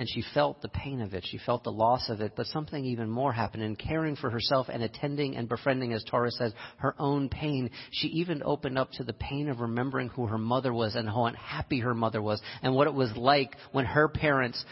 And 0.00 0.08
she 0.08 0.24
felt 0.32 0.62
the 0.62 0.68
pain 0.70 1.02
of 1.02 1.12
it. 1.12 1.26
She 1.26 1.36
felt 1.36 1.62
the 1.62 1.70
loss 1.70 2.08
of 2.08 2.22
it. 2.22 2.32
But 2.34 2.46
something 2.46 2.86
even 2.86 3.10
more 3.10 3.34
happened. 3.34 3.62
In 3.62 3.76
caring 3.76 4.16
for 4.16 4.30
herself 4.30 4.68
and 4.72 4.82
attending 4.82 5.36
and 5.36 5.46
befriending, 5.46 5.92
as 5.92 6.02
Tara 6.04 6.30
says, 6.30 6.54
her 6.78 6.94
own 6.98 7.28
pain, 7.28 7.68
she 7.90 8.08
even 8.08 8.42
opened 8.42 8.78
up 8.78 8.90
to 8.92 9.04
the 9.04 9.12
pain 9.12 9.50
of 9.50 9.60
remembering 9.60 10.08
who 10.08 10.24
her 10.24 10.38
mother 10.38 10.72
was 10.72 10.94
and 10.94 11.06
how 11.06 11.26
unhappy 11.26 11.80
her 11.80 11.92
mother 11.92 12.22
was 12.22 12.40
and 12.62 12.74
what 12.74 12.86
it 12.86 12.94
was 12.94 13.14
like 13.14 13.54
when 13.72 13.84
her 13.84 14.08
parents' 14.08 14.64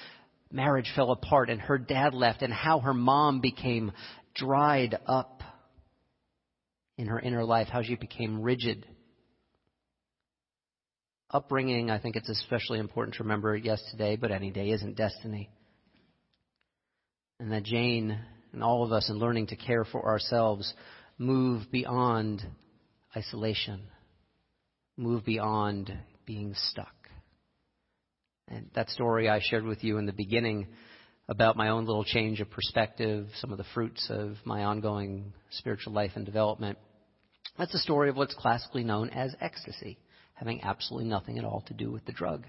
marriage 0.50 0.90
fell 0.96 1.12
apart 1.12 1.50
and 1.50 1.60
her 1.60 1.76
dad 1.76 2.14
left 2.14 2.40
and 2.40 2.50
how 2.50 2.80
her 2.80 2.94
mom 2.94 3.42
became 3.42 3.92
dried 4.34 4.98
up 5.06 5.42
in 6.96 7.06
her 7.06 7.20
inner 7.20 7.44
life, 7.44 7.68
how 7.68 7.82
she 7.82 7.96
became 7.96 8.40
rigid. 8.40 8.86
Upbringing, 11.30 11.90
I 11.90 11.98
think 11.98 12.16
it's 12.16 12.30
especially 12.30 12.78
important 12.78 13.16
to 13.16 13.22
remember, 13.22 13.54
yes, 13.54 13.82
today, 13.90 14.16
but 14.16 14.30
any 14.30 14.50
day 14.50 14.70
isn't 14.70 14.96
destiny. 14.96 15.50
And 17.38 17.52
that 17.52 17.64
Jane 17.64 18.18
and 18.52 18.64
all 18.64 18.82
of 18.82 18.92
us 18.92 19.10
in 19.10 19.18
learning 19.18 19.48
to 19.48 19.56
care 19.56 19.84
for 19.84 20.06
ourselves 20.06 20.72
move 21.18 21.70
beyond 21.70 22.42
isolation, 23.14 23.82
move 24.96 25.24
beyond 25.24 25.92
being 26.24 26.54
stuck. 26.54 26.94
And 28.48 28.70
that 28.74 28.88
story 28.88 29.28
I 29.28 29.40
shared 29.42 29.64
with 29.64 29.84
you 29.84 29.98
in 29.98 30.06
the 30.06 30.12
beginning 30.12 30.68
about 31.28 31.56
my 31.56 31.68
own 31.68 31.84
little 31.84 32.04
change 32.04 32.40
of 32.40 32.50
perspective, 32.50 33.26
some 33.36 33.52
of 33.52 33.58
the 33.58 33.66
fruits 33.74 34.06
of 34.08 34.36
my 34.44 34.64
ongoing 34.64 35.34
spiritual 35.50 35.92
life 35.92 36.12
and 36.14 36.24
development. 36.24 36.78
That's 37.58 37.72
the 37.72 37.78
story 37.78 38.08
of 38.08 38.16
what's 38.16 38.34
classically 38.34 38.82
known 38.82 39.10
as 39.10 39.34
ecstasy, 39.40 39.98
having 40.38 40.62
absolutely 40.62 41.08
nothing 41.08 41.38
at 41.38 41.44
all 41.44 41.62
to 41.66 41.74
do 41.74 41.90
with 41.90 42.04
the 42.04 42.12
drug. 42.12 42.44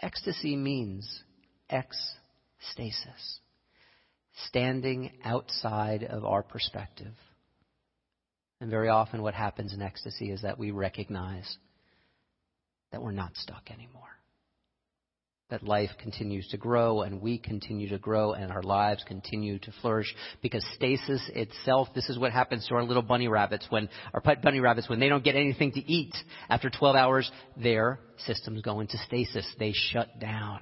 Ecstasy 0.00 0.56
means 0.56 1.22
ex 1.68 1.96
stasis, 2.72 3.40
standing 4.48 5.12
outside 5.24 6.02
of 6.02 6.24
our 6.24 6.42
perspective. 6.42 7.14
And 8.60 8.70
very 8.70 8.88
often, 8.88 9.22
what 9.22 9.34
happens 9.34 9.72
in 9.74 9.82
ecstasy 9.82 10.30
is 10.30 10.42
that 10.42 10.58
we 10.58 10.70
recognize 10.70 11.56
that 12.90 13.02
we're 13.02 13.12
not 13.12 13.36
stuck 13.36 13.70
anymore 13.70 14.11
that 15.52 15.62
life 15.62 15.90
continues 16.00 16.48
to 16.48 16.56
grow 16.56 17.02
and 17.02 17.20
we 17.20 17.36
continue 17.36 17.86
to 17.86 17.98
grow 17.98 18.32
and 18.32 18.50
our 18.50 18.62
lives 18.62 19.04
continue 19.06 19.58
to 19.58 19.70
flourish 19.82 20.12
because 20.40 20.64
stasis 20.74 21.20
itself 21.34 21.88
this 21.94 22.08
is 22.08 22.18
what 22.18 22.32
happens 22.32 22.66
to 22.66 22.74
our 22.74 22.82
little 22.82 23.02
bunny 23.02 23.28
rabbits 23.28 23.66
when 23.68 23.86
our 24.14 24.22
pet 24.22 24.40
bunny 24.40 24.60
rabbits 24.60 24.88
when 24.88 24.98
they 24.98 25.10
don't 25.10 25.22
get 25.22 25.36
anything 25.36 25.70
to 25.70 25.80
eat. 25.80 26.14
After 26.48 26.70
12 26.70 26.96
hours 26.96 27.30
their 27.54 28.00
systems 28.16 28.62
go 28.62 28.80
into 28.80 28.96
stasis. 28.96 29.46
They 29.58 29.72
shut 29.74 30.18
down 30.18 30.60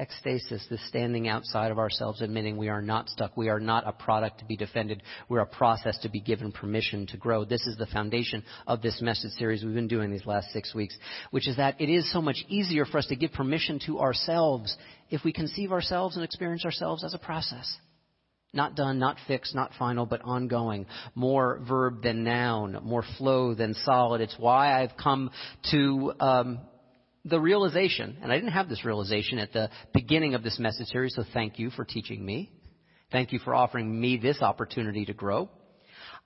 Ecstasis, 0.00 0.66
this 0.68 0.88
standing 0.88 1.28
outside 1.28 1.70
of 1.70 1.78
ourselves, 1.78 2.22
admitting 2.22 2.56
we 2.56 2.68
are 2.68 2.80
not 2.80 3.08
stuck. 3.10 3.36
We 3.36 3.50
are 3.50 3.60
not 3.60 3.86
a 3.86 3.92
product 3.92 4.38
to 4.38 4.46
be 4.46 4.56
defended. 4.56 5.02
We're 5.28 5.40
a 5.40 5.46
process 5.46 5.98
to 5.98 6.08
be 6.08 6.20
given 6.20 6.52
permission 6.52 7.06
to 7.08 7.18
grow. 7.18 7.44
This 7.44 7.66
is 7.66 7.76
the 7.76 7.86
foundation 7.86 8.42
of 8.66 8.80
this 8.80 9.02
message 9.02 9.32
series 9.32 9.62
we've 9.62 9.74
been 9.74 9.88
doing 9.88 10.10
these 10.10 10.24
last 10.24 10.50
six 10.52 10.74
weeks, 10.74 10.96
which 11.30 11.46
is 11.46 11.56
that 11.58 11.78
it 11.80 11.90
is 11.90 12.10
so 12.12 12.22
much 12.22 12.44
easier 12.48 12.86
for 12.86 12.98
us 12.98 13.06
to 13.08 13.16
give 13.16 13.32
permission 13.32 13.78
to 13.86 14.00
ourselves 14.00 14.74
if 15.10 15.22
we 15.22 15.32
conceive 15.32 15.70
ourselves 15.70 16.16
and 16.16 16.24
experience 16.24 16.64
ourselves 16.64 17.04
as 17.04 17.12
a 17.12 17.18
process. 17.18 17.70
Not 18.52 18.74
done, 18.74 18.98
not 18.98 19.16
fixed, 19.28 19.54
not 19.54 19.70
final, 19.78 20.06
but 20.06 20.22
ongoing. 20.24 20.86
More 21.14 21.60
verb 21.68 22.02
than 22.02 22.24
noun, 22.24 22.78
more 22.82 23.04
flow 23.16 23.54
than 23.54 23.74
solid. 23.74 24.20
It's 24.20 24.34
why 24.38 24.82
I've 24.82 24.96
come 24.96 25.30
to 25.70 26.12
um, 26.18 26.60
the 27.24 27.40
realization, 27.40 28.16
and 28.22 28.32
I 28.32 28.36
didn't 28.36 28.52
have 28.52 28.68
this 28.68 28.84
realization 28.84 29.38
at 29.38 29.52
the 29.52 29.70
beginning 29.92 30.34
of 30.34 30.42
this 30.42 30.58
message 30.58 30.88
series, 30.88 31.14
so 31.14 31.24
thank 31.34 31.58
you 31.58 31.70
for 31.70 31.84
teaching 31.84 32.24
me. 32.24 32.50
Thank 33.12 33.32
you 33.32 33.38
for 33.40 33.54
offering 33.54 34.00
me 34.00 34.16
this 34.16 34.40
opportunity 34.40 35.04
to 35.06 35.12
grow. 35.12 35.50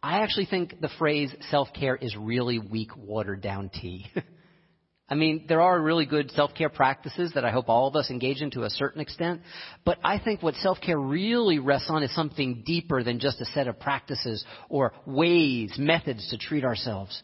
I 0.02 0.20
actually 0.20 0.46
think 0.46 0.80
the 0.80 0.90
phrase 0.98 1.34
self-care 1.50 1.96
is 1.96 2.14
really 2.16 2.58
weak, 2.58 2.90
watered 2.96 3.40
down 3.40 3.70
tea. 3.70 4.06
I 5.08 5.16
mean, 5.16 5.46
there 5.48 5.60
are 5.60 5.80
really 5.80 6.06
good 6.06 6.30
self-care 6.30 6.70
practices 6.70 7.32
that 7.34 7.44
I 7.44 7.50
hope 7.50 7.68
all 7.68 7.88
of 7.88 7.96
us 7.96 8.10
engage 8.10 8.40
in 8.40 8.50
to 8.52 8.64
a 8.64 8.70
certain 8.70 9.00
extent, 9.00 9.42
but 9.84 9.98
I 10.02 10.18
think 10.18 10.42
what 10.42 10.54
self-care 10.56 10.98
really 10.98 11.58
rests 11.58 11.90
on 11.90 12.02
is 12.02 12.14
something 12.14 12.62
deeper 12.64 13.02
than 13.02 13.18
just 13.18 13.40
a 13.40 13.44
set 13.46 13.66
of 13.68 13.78
practices 13.78 14.44
or 14.68 14.92
ways, 15.06 15.74
methods 15.78 16.28
to 16.30 16.38
treat 16.38 16.64
ourselves. 16.64 17.22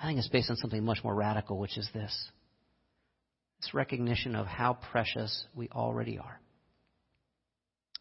I 0.00 0.06
think 0.06 0.18
it's 0.18 0.28
based 0.28 0.50
on 0.50 0.56
something 0.56 0.84
much 0.84 1.04
more 1.04 1.14
radical, 1.14 1.58
which 1.58 1.76
is 1.76 1.88
this. 1.92 2.30
It's 3.62 3.74
recognition 3.74 4.34
of 4.34 4.46
how 4.46 4.74
precious 4.90 5.44
we 5.54 5.68
already 5.68 6.18
are. 6.18 6.40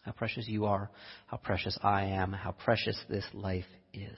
How 0.01 0.12
precious 0.12 0.48
you 0.48 0.65
are, 0.65 0.89
how 1.27 1.38
precious 1.38 1.77
I 1.84 2.06
am, 2.06 2.34
how 2.34 2.53
precious 2.53 3.00
this 3.08 3.24
life 3.32 3.68
is. 3.94 4.18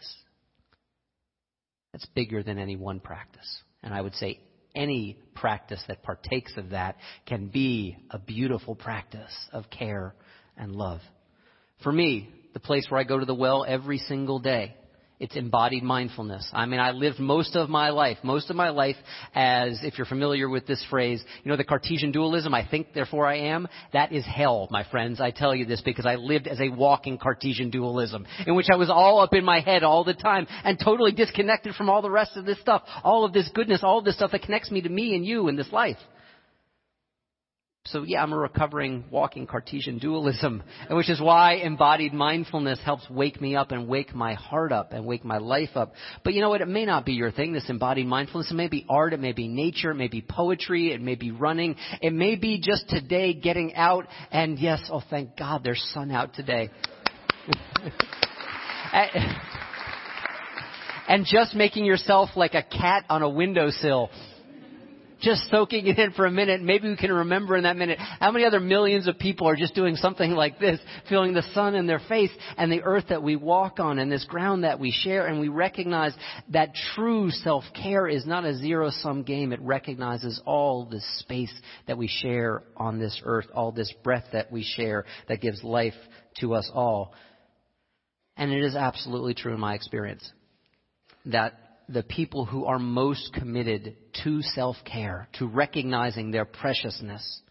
That's 1.92 2.06
bigger 2.16 2.44
than 2.44 2.58
any 2.58 2.78
one 2.78 3.02
practice. 3.02 3.62
And 3.84 3.94
I 3.94 4.00
would 4.00 4.16
say 4.16 4.40
any 4.74 5.18
practice 5.36 5.84
that 5.90 6.02
partakes 6.02 6.54
of 6.56 6.70
that 6.70 6.96
can 7.26 7.48
be 7.48 7.98
a 8.10 8.20
beautiful 8.20 8.74
practice 8.74 9.36
of 9.52 9.70
care 9.70 10.16
and 10.56 10.74
love. 10.74 11.02
For 11.84 11.92
me, 11.92 12.30
the 12.54 12.62
place 12.62 12.86
where 12.88 13.02
I 13.02 13.04
go 13.04 13.20
to 13.20 13.26
the 13.26 13.36
well 13.36 13.66
every 13.68 13.98
single 13.98 14.40
day 14.40 14.78
it's 15.20 15.36
embodied 15.36 15.84
mindfulness. 15.84 16.48
I 16.52 16.66
mean, 16.66 16.80
I 16.80 16.92
lived 16.92 17.20
most 17.20 17.56
of 17.56 17.70
my 17.70 17.92
life, 17.92 18.18
most 18.24 18.50
of 18.50 18.56
my 18.56 18.70
life 18.70 18.96
as, 19.34 19.80
if 19.84 19.98
you're 19.98 20.06
familiar 20.06 20.50
with 20.50 20.68
this 20.68 20.84
phrase, 20.90 21.24
you 21.44 21.50
know, 21.50 21.56
the 21.56 21.64
Cartesian 21.64 22.12
dualism, 22.12 22.54
I 22.54 22.68
think, 22.68 22.94
therefore 22.94 23.28
I 23.28 23.38
am. 23.38 23.68
That 23.94 24.12
is 24.12 24.26
hell, 24.26 24.68
my 24.72 24.84
friends. 24.84 25.22
I 25.22 25.32
tell 25.32 25.56
you 25.56 25.66
this 25.66 25.82
because 25.82 26.06
I 26.06 26.16
lived 26.16 26.48
as 26.48 26.60
a 26.60 26.70
walking 26.70 27.18
Cartesian 27.18 27.70
dualism 27.70 28.26
in 28.48 28.56
which 28.56 28.68
I 28.72 28.76
was 28.76 28.90
all 28.90 29.20
up 29.20 29.34
in 29.34 29.46
my 29.46 29.60
head 29.60 29.84
all 29.84 30.04
the 30.04 30.14
time 30.14 30.48
and 30.64 30.80
totally 30.80 31.12
disconnected 31.12 31.76
from 31.76 31.90
all 31.90 32.02
the 32.02 32.10
rest 32.10 32.36
of 32.36 32.46
this 32.46 32.60
stuff, 32.60 32.84
all 33.04 33.24
of 33.24 33.34
this 33.34 33.50
goodness, 33.54 33.82
all 33.84 34.00
of 34.00 34.06
this 34.06 34.16
stuff 34.16 34.32
that 34.32 34.42
connects 34.42 34.72
me 34.72 34.82
to 34.82 34.90
me 34.90 35.16
and 35.16 35.26
you 35.26 35.48
in 35.48 35.56
this 35.56 35.72
life. 35.72 35.98
So 37.86 38.04
yeah, 38.04 38.24
I'm 38.24 38.32
a 38.32 38.38
recovering 38.38 39.04
walking 39.12 39.46
Cartesian 39.46 39.98
dualism, 39.98 40.64
which 40.90 41.10
is 41.10 41.20
why 41.20 41.56
embodied 41.56 42.14
mindfulness 42.14 42.80
helps 42.80 43.10
wake 43.10 43.42
me 43.42 43.58
up 43.58 43.72
and 43.72 43.90
wake 43.90 44.16
my 44.16 44.36
heart 44.36 44.72
up 44.72 44.94
and 44.94 45.06
wake 45.06 45.26
my 45.26 45.40
life 45.40 45.72
up. 45.76 45.92
But 46.24 46.34
you 46.34 46.40
know 46.40 46.50
what? 46.50 46.62
It 46.62 46.70
may 46.70 46.86
not 46.86 47.06
be 47.06 47.12
your 47.12 47.30
thing, 47.30 47.52
this 47.52 47.70
embodied 47.70 48.08
mindfulness. 48.08 48.52
It 48.52 48.56
may 48.56 48.70
be 48.70 48.86
art, 48.88 49.12
it 49.12 49.20
may 49.20 49.34
be 49.34 49.50
nature, 49.50 49.92
it 49.92 49.96
may 49.96 50.08
be 50.08 50.22
poetry, 50.22 50.94
it 50.94 51.02
may 51.02 51.16
be 51.16 51.32
running, 51.32 51.76
it 52.02 52.14
may 52.14 52.38
be 52.38 52.58
just 52.62 52.88
today 52.88 53.34
getting 53.34 53.76
out 53.76 54.08
and 54.32 54.58
yes, 54.58 54.82
oh 54.90 55.04
thank 55.10 55.36
God 55.36 55.66
there's 55.66 55.84
sun 55.94 56.10
out 56.10 56.34
today. 56.34 56.70
and 61.10 61.26
just 61.26 61.54
making 61.54 61.84
yourself 61.84 62.30
like 62.38 62.54
a 62.54 62.64
cat 62.64 63.04
on 63.10 63.24
a 63.24 63.30
windowsill 63.30 64.10
just 65.24 65.50
soaking 65.50 65.88
it 65.88 65.98
in 65.98 66.12
for 66.12 66.26
a 66.26 66.32
minute. 66.32 66.62
Maybe 66.62 66.90
we 66.90 66.98
can 66.98 67.12
remember 67.12 67.56
in 67.56 67.64
that 67.64 67.78
minute 67.78 67.98
how 67.98 68.32
many 68.32 68.46
other 68.46 68.60
millions 68.60 69.08
of 69.08 69.18
people 69.18 69.48
are 69.48 69.56
just 69.56 69.74
doing 69.74 69.96
something 69.96 70.32
like 70.32 70.60
this, 70.60 70.80
feeling 71.10 71.34
the 71.34 71.42
sun 71.54 71.76
in 71.76 71.88
their 71.88 72.02
face 72.08 72.32
and 72.58 72.72
the 72.72 72.84
earth 72.84 73.06
that 73.10 73.24
we 73.24 73.36
walk 73.36 73.80
on 73.80 74.00
and 74.00 74.12
this 74.12 74.26
ground 74.26 74.64
that 74.64 74.80
we 74.80 74.92
share. 74.92 75.28
And 75.28 75.40
we 75.40 75.48
recognize 75.48 76.14
that 76.50 76.74
true 76.96 77.30
self-care 77.32 78.08
is 78.08 78.26
not 78.26 78.46
a 78.46 78.56
zero-sum 78.56 79.24
game. 79.24 79.54
It 79.54 79.62
recognizes 79.62 80.42
all 80.46 80.86
the 80.86 81.02
space 81.18 81.54
that 81.88 81.98
we 81.98 82.08
share 82.08 82.64
on 82.76 83.00
this 83.00 83.22
earth, 83.24 83.48
all 83.56 83.72
this 83.72 83.94
breath 84.04 84.26
that 84.34 84.52
we 84.52 84.64
share 84.64 85.06
that 85.30 85.42
gives 85.42 85.64
life 85.64 85.94
to 86.42 86.54
us 86.54 86.70
all. 86.74 87.14
And 88.36 88.52
it 88.52 88.64
is 88.64 88.76
absolutely 88.76 89.36
true 89.36 89.54
in 89.54 89.60
my 89.60 89.76
experience 89.76 90.30
that 91.26 91.54
the 91.90 92.04
people 92.04 92.46
who 92.46 92.66
are 92.66 92.80
most 92.80 93.34
committed 93.34 93.96
to 94.24 94.42
self 94.42 94.78
care, 94.86 95.28
to 95.34 95.48
recognizing 95.48 96.32
their 96.32 96.46
preciousness, 96.46 97.42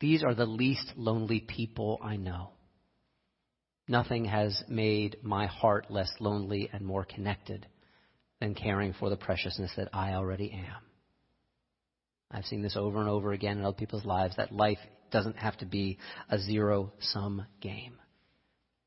these 0.00 0.22
are 0.22 0.34
the 0.34 0.46
least 0.46 0.92
lonely 0.96 1.40
people 1.40 1.98
I 2.02 2.16
know. 2.16 2.50
Nothing 3.88 4.24
has 4.26 4.62
made 4.68 5.16
my 5.22 5.46
heart 5.46 5.90
less 5.90 6.10
lonely 6.20 6.70
and 6.72 6.84
more 6.84 7.04
connected 7.04 7.66
than 8.40 8.54
caring 8.54 8.92
for 8.92 9.10
the 9.10 9.16
preciousness 9.16 9.72
that 9.76 9.88
I 9.92 10.12
already 10.12 10.52
am. 10.52 10.82
I've 12.30 12.44
seen 12.44 12.62
this 12.62 12.76
over 12.76 13.00
and 13.00 13.08
over 13.08 13.32
again 13.32 13.58
in 13.58 13.64
other 13.64 13.76
people's 13.76 14.04
lives 14.04 14.36
that 14.36 14.52
life 14.52 14.78
doesn't 15.10 15.36
have 15.36 15.56
to 15.58 15.66
be 15.66 15.98
a 16.30 16.38
zero 16.38 16.92
sum 17.00 17.44
game 17.60 17.98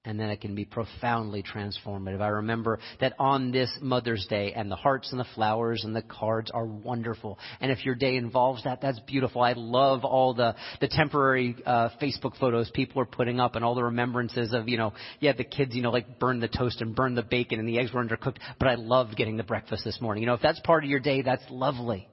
and 0.05 0.19
then 0.19 0.29
it 0.29 0.41
can 0.41 0.53
be 0.53 0.65
profoundly 0.65 1.43
transformative. 1.43 2.19
I 2.19 2.27
remember 2.27 2.79
that 2.99 3.13
on 3.19 3.51
this 3.51 3.69
Mother's 3.81 4.25
Day, 4.29 4.51
and 4.53 4.69
the 4.69 4.75
hearts 4.75 5.11
and 5.11 5.19
the 5.19 5.25
flowers 5.33 5.85
and 5.85 5.95
the 5.95 6.01
cards 6.01 6.51
are 6.53 6.65
wonderful. 6.65 7.39
And 7.61 7.71
if 7.71 7.85
your 7.85 7.95
day 7.95 8.17
involves 8.17 8.65
that, 8.65 8.81
that's 8.81 8.99
beautiful. 9.01 9.41
I 9.41 9.53
love 9.53 10.03
all 10.03 10.33
the 10.33 10.55
the 10.81 10.89
temporary 10.89 11.55
uh, 11.65 11.89
Facebook 12.01 12.37
photos 12.37 12.69
people 12.71 13.01
are 13.01 13.05
putting 13.05 13.39
up, 13.39 13.55
and 13.55 13.63
all 13.63 13.75
the 13.75 13.83
remembrances 13.83 14.53
of 14.53 14.67
you 14.67 14.77
know, 14.77 14.93
yeah, 15.19 15.33
the 15.33 15.45
kids, 15.45 15.73
you 15.73 15.81
know, 15.81 15.91
like 15.91 16.19
burn 16.19 16.41
the 16.41 16.49
toast 16.49 16.81
and 16.81 16.95
burn 16.95 17.15
the 17.15 17.23
bacon, 17.23 17.59
and 17.59 17.67
the 17.67 17.79
eggs 17.79 17.93
were 17.93 18.03
undercooked. 18.03 18.37
But 18.59 18.67
I 18.67 18.75
loved 18.75 19.15
getting 19.15 19.37
the 19.37 19.43
breakfast 19.43 19.85
this 19.85 20.01
morning. 20.01 20.23
You 20.23 20.27
know, 20.27 20.35
if 20.35 20.41
that's 20.41 20.59
part 20.61 20.83
of 20.83 20.89
your 20.89 20.99
day, 20.99 21.21
that's 21.21 21.43
lovely. 21.49 22.09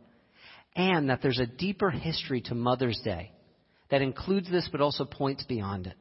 And 0.76 1.10
that 1.10 1.20
there's 1.22 1.40
a 1.40 1.46
deeper 1.46 1.90
history 1.90 2.42
to 2.42 2.54
Mother's 2.54 3.00
Day 3.02 3.32
that 3.90 4.02
includes 4.02 4.48
this, 4.48 4.68
but 4.70 4.80
also 4.80 5.04
points 5.04 5.42
beyond 5.42 5.88
it. 5.88 5.94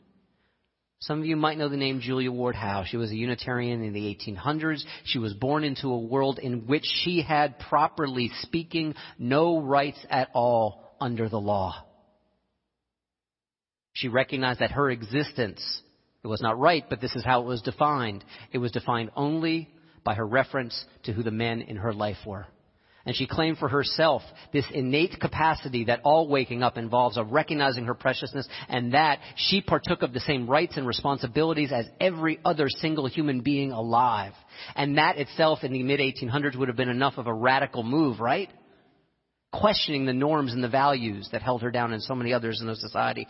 Some 1.02 1.20
of 1.20 1.26
you 1.26 1.38
might 1.38 1.58
know 1.58 1.70
the 1.70 1.78
name 1.78 2.02
Julia 2.02 2.30
Ward 2.30 2.56
Howe. 2.56 2.84
She 2.86 2.98
was 2.98 3.10
a 3.10 3.16
Unitarian 3.16 3.82
in 3.84 3.94
the 3.94 4.16
1800s. 4.16 4.84
She 5.06 5.18
was 5.18 5.34
born 5.34 5.64
into 5.64 5.88
a 5.88 5.98
world 5.98 6.40
in 6.40 6.68
which 6.68 6.84
she 7.04 7.22
had, 7.22 7.58
properly 7.58 8.30
speaking, 8.42 8.96
no 9.18 9.62
rights 9.62 10.00
at 10.10 10.30
all 10.34 10.94
under 11.00 11.30
the 11.30 11.40
law. 11.40 11.86
She 13.94 14.10
recognized 14.10 14.60
that 14.60 14.72
her 14.72 14.92
existence, 14.92 15.62
it 16.22 16.28
was 16.28 16.42
not 16.42 16.60
right, 16.60 16.84
but 16.90 17.00
this 17.00 17.16
is 17.16 17.24
how 17.24 17.42
it 17.42 17.46
was 17.46 17.62
defined. 17.62 18.26
It 18.52 18.58
was 18.58 18.74
defined 18.74 19.12
only 19.16 19.70
by 20.04 20.16
her 20.16 20.28
reference 20.28 20.84
to 21.04 21.14
who 21.14 21.24
the 21.24 21.32
men 21.32 21.62
in 21.62 21.78
her 21.78 21.94
life 21.94 22.26
were. 22.26 22.46
And 23.10 23.16
she 23.16 23.26
claimed 23.26 23.58
for 23.58 23.68
herself 23.68 24.22
this 24.54 24.66
innate 24.72 25.20
capacity 25.20 25.86
that 25.86 26.02
all 26.04 26.28
waking 26.28 26.62
up 26.62 26.78
involves 26.78 27.18
of 27.18 27.32
recognizing 27.32 27.86
her 27.86 27.96
preciousness 27.96 28.48
and 28.68 28.94
that 28.94 29.18
she 29.36 29.62
partook 29.62 30.04
of 30.04 30.14
the 30.14 30.20
same 30.20 30.48
rights 30.48 30.78
and 30.78 30.86
responsibilities 30.86 31.72
as 31.72 31.88
every 32.00 32.38
other 32.46 32.70
single 32.70 33.08
human 33.08 33.42
being 33.42 33.72
alive. 33.72 34.34
And 34.76 35.00
that 35.00 35.18
itself 35.18 35.64
in 35.64 35.74
the 35.74 35.82
mid 35.82 36.00
1800s 36.00 36.56
would 36.56 36.68
have 36.68 36.78
been 36.78 36.88
enough 36.88 37.16
of 37.18 37.26
a 37.26 37.34
radical 37.34 37.82
move, 37.82 38.20
right? 38.20 38.52
Questioning 39.52 40.06
the 40.06 40.14
norms 40.14 40.54
and 40.54 40.64
the 40.64 40.70
values 40.70 41.30
that 41.32 41.42
held 41.42 41.64
her 41.64 41.72
down 41.72 41.94
and 41.94 42.04
so 42.04 42.14
many 42.14 42.32
others 42.32 42.62
in 42.62 42.68
the 42.68 42.76
society. 42.76 43.26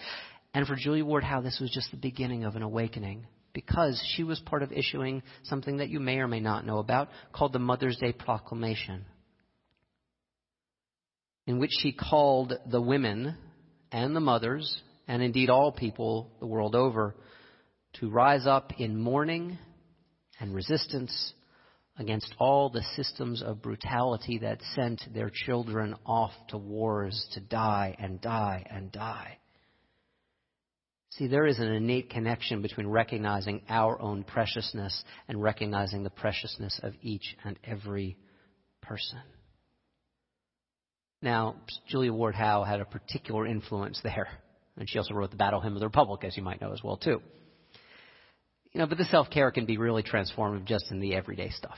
And 0.54 0.68
for 0.68 0.76
Julia 0.76 1.06
Ward 1.06 1.24
Howe, 1.24 1.40
this 1.40 1.60
was 1.62 1.72
just 1.72 1.90
the 1.92 1.96
beginning 1.96 2.44
of 2.44 2.58
an 2.58 2.64
awakening 2.64 3.28
because 3.54 4.06
she 4.18 4.26
was 4.26 4.42
part 4.42 4.62
of 4.62 4.74
issuing 4.74 5.24
something 5.44 5.78
that 5.78 5.88
you 5.88 6.02
may 6.02 6.18
or 6.18 6.28
may 6.28 6.42
not 6.42 6.66
know 6.66 6.80
about 6.80 7.08
called 7.32 7.54
the 7.54 7.60
Mother's 7.60 7.96
Day 7.96 8.12
Proclamation 8.12 9.06
in 11.50 11.58
which 11.58 11.80
he 11.82 11.92
called 11.92 12.54
the 12.68 12.80
women 12.80 13.36
and 13.92 14.16
the 14.16 14.20
mothers, 14.20 14.84
and 15.08 15.24
indeed 15.24 15.50
all 15.50 15.72
people 15.72 16.30
the 16.40 16.46
world 16.46 16.76
over, 16.76 17.16
to 17.94 18.08
rise 18.08 18.46
up 18.46 18.72
in 18.78 18.96
mourning 18.96 19.58
and 20.40 20.54
resistance 20.54 21.34
against 21.98 22.36
all 22.38 22.70
the 22.70 22.84
systems 22.96 23.42
of 23.42 23.64
brutality 23.64 24.38
that 24.38 24.62
sent 24.76 25.02
their 25.12 25.32
children 25.34 25.96
off 26.06 26.34
to 26.50 26.58
wars 26.60 27.28
to 27.34 27.40
die 27.40 27.96
and 27.98 28.22
die 28.22 28.64
and 28.70 28.92
die. 28.92 29.40
See, 31.14 31.26
there 31.26 31.48
is 31.48 31.58
an 31.58 31.74
innate 31.74 32.12
connection 32.12 32.62
between 32.62 32.86
recognizing 32.86 33.64
our 33.70 34.00
own 34.00 34.24
preciousness 34.24 35.04
and 35.28 35.42
recognizing 35.42 36.04
the 36.04 36.12
preciousness 36.12 36.80
of 36.84 36.94
each 37.02 37.36
and 37.44 37.58
every 37.64 38.18
person. 38.84 39.18
Now, 41.22 41.56
Julia 41.88 42.14
Ward 42.14 42.36
Howe 42.36 42.64
had 42.64 42.80
a 42.80 42.86
particular 42.86 43.46
influence 43.46 44.00
there. 44.04 44.28
And 44.78 44.90
she 44.90 44.98
also 44.98 45.14
wrote 45.14 45.32
the 45.32 45.38
Battle 45.38 45.60
Hymn 45.60 45.74
of 45.74 45.82
the 45.82 45.88
Republic, 45.88 46.24
as 46.24 46.38
you 46.38 46.44
might 46.44 46.62
know 46.62 46.72
as 46.72 46.82
well, 46.82 46.96
too. 46.96 47.22
You 48.72 48.80
know, 48.80 48.88
but 48.88 48.98
the 48.98 49.06
self-care 49.06 49.52
can 49.52 49.66
be 49.66 49.78
really 49.78 50.04
transformative 50.04 50.66
just 50.66 50.92
in 50.92 51.02
the 51.02 51.16
everyday 51.16 51.50
stuff. 51.50 51.78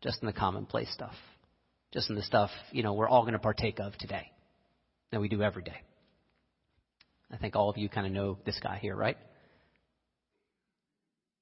Just 0.00 0.22
in 0.22 0.26
the 0.26 0.32
commonplace 0.32 0.92
stuff. 0.92 1.14
Just 1.92 2.10
in 2.10 2.16
the 2.16 2.22
stuff, 2.22 2.50
you 2.70 2.82
know, 2.82 2.92
we're 2.92 3.08
all 3.08 3.22
going 3.22 3.32
to 3.32 3.40
partake 3.40 3.80
of 3.80 3.96
today. 3.98 4.30
That 5.10 5.20
we 5.20 5.28
do 5.28 5.42
every 5.42 5.62
day. 5.62 5.80
I 7.32 7.38
think 7.38 7.56
all 7.56 7.70
of 7.70 7.78
you 7.78 7.88
kind 7.88 8.06
of 8.06 8.12
know 8.12 8.38
this 8.44 8.60
guy 8.62 8.78
here, 8.80 8.94
right? 8.94 9.16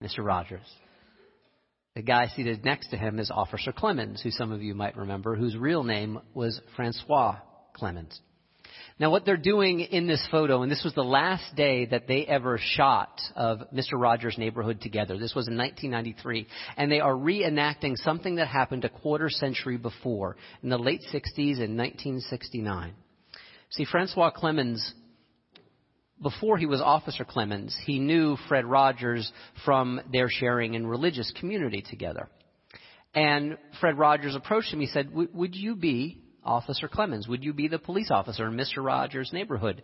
Mr. 0.03 0.25
Rogers. 0.25 0.61
The 1.97 2.03
guy 2.03 2.27
seated 2.27 2.63
next 2.63 2.89
to 2.89 2.99
him 2.99 3.19
is 3.19 3.31
Officer 3.31 3.73
Clemmons, 3.73 4.21
who 4.21 4.31
some 4.31 4.53
of 4.53 4.63
you 4.63 4.75
might 4.75 4.99
remember, 4.99 5.35
whose 5.35 5.57
real 5.57 5.83
name 5.83 6.21
was 6.35 6.61
Francois 6.77 7.39
Clemmons. 7.75 8.21
Now, 9.01 9.11
what 9.11 9.25
they're 9.25 9.39
doing 9.39 9.81
in 9.81 10.07
this 10.07 10.23
photo, 10.31 10.61
and 10.61 10.71
this 10.71 10.85
was 10.85 10.93
the 10.93 11.03
last 11.03 11.57
day 11.57 11.87
that 11.87 12.07
they 12.07 12.27
ever 12.27 12.59
shot 12.61 13.19
of 13.35 13.61
Mr. 13.75 13.95
Rogers' 13.95 14.37
neighborhood 14.37 14.83
together. 14.83 15.17
This 15.17 15.35
was 15.35 15.49
in 15.49 15.57
1993. 15.57 16.47
And 16.77 16.93
they 16.93 17.01
are 17.01 17.15
reenacting 17.15 17.97
something 17.97 18.35
that 18.35 18.49
happened 18.49 18.85
a 18.85 18.91
quarter 18.91 19.31
century 19.31 19.79
before, 19.79 20.37
in 20.63 20.69
the 20.69 20.79
late 20.79 21.01
60s 21.11 21.37
in 21.37 21.79
1969. 21.79 22.93
See, 23.71 23.87
Francois 23.87 24.33
Clemmons 24.37 24.93
before 26.23 26.59
he 26.59 26.67
was 26.67 26.81
Officer 26.81 27.25
Clemmons, 27.25 27.75
he 27.85 27.99
knew 27.99 28.37
Fred 28.49 28.65
Rogers 28.65 29.31
from 29.65 30.01
their 30.13 30.29
sharing 30.29 30.75
in 30.75 30.87
religious 30.87 31.33
community 31.39 31.83
together. 31.83 32.29
And 33.15 33.59
Fred 33.81 33.99
Rogers 33.99 34.35
approached 34.35 34.73
him. 34.73 34.81
He 34.81 34.87
said, 34.87 35.11
Would 35.13 35.55
you 35.55 35.77
be 35.77 36.23
Officer 36.45 36.89
Clemmons? 36.89 37.29
Would 37.29 37.45
you 37.45 37.53
be 37.53 37.69
the 37.69 37.79
police 37.79 38.11
officer 38.11 38.47
in 38.47 38.55
Mr. 38.55 38.85
Rogers' 38.85 39.31
neighborhood? 39.33 39.83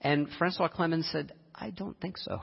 And 0.00 0.28
Francois 0.38 0.68
Clemmons 0.68 1.10
said, 1.10 1.32
I 1.54 1.70
don't 1.70 1.98
think 2.00 2.18
so. 2.18 2.40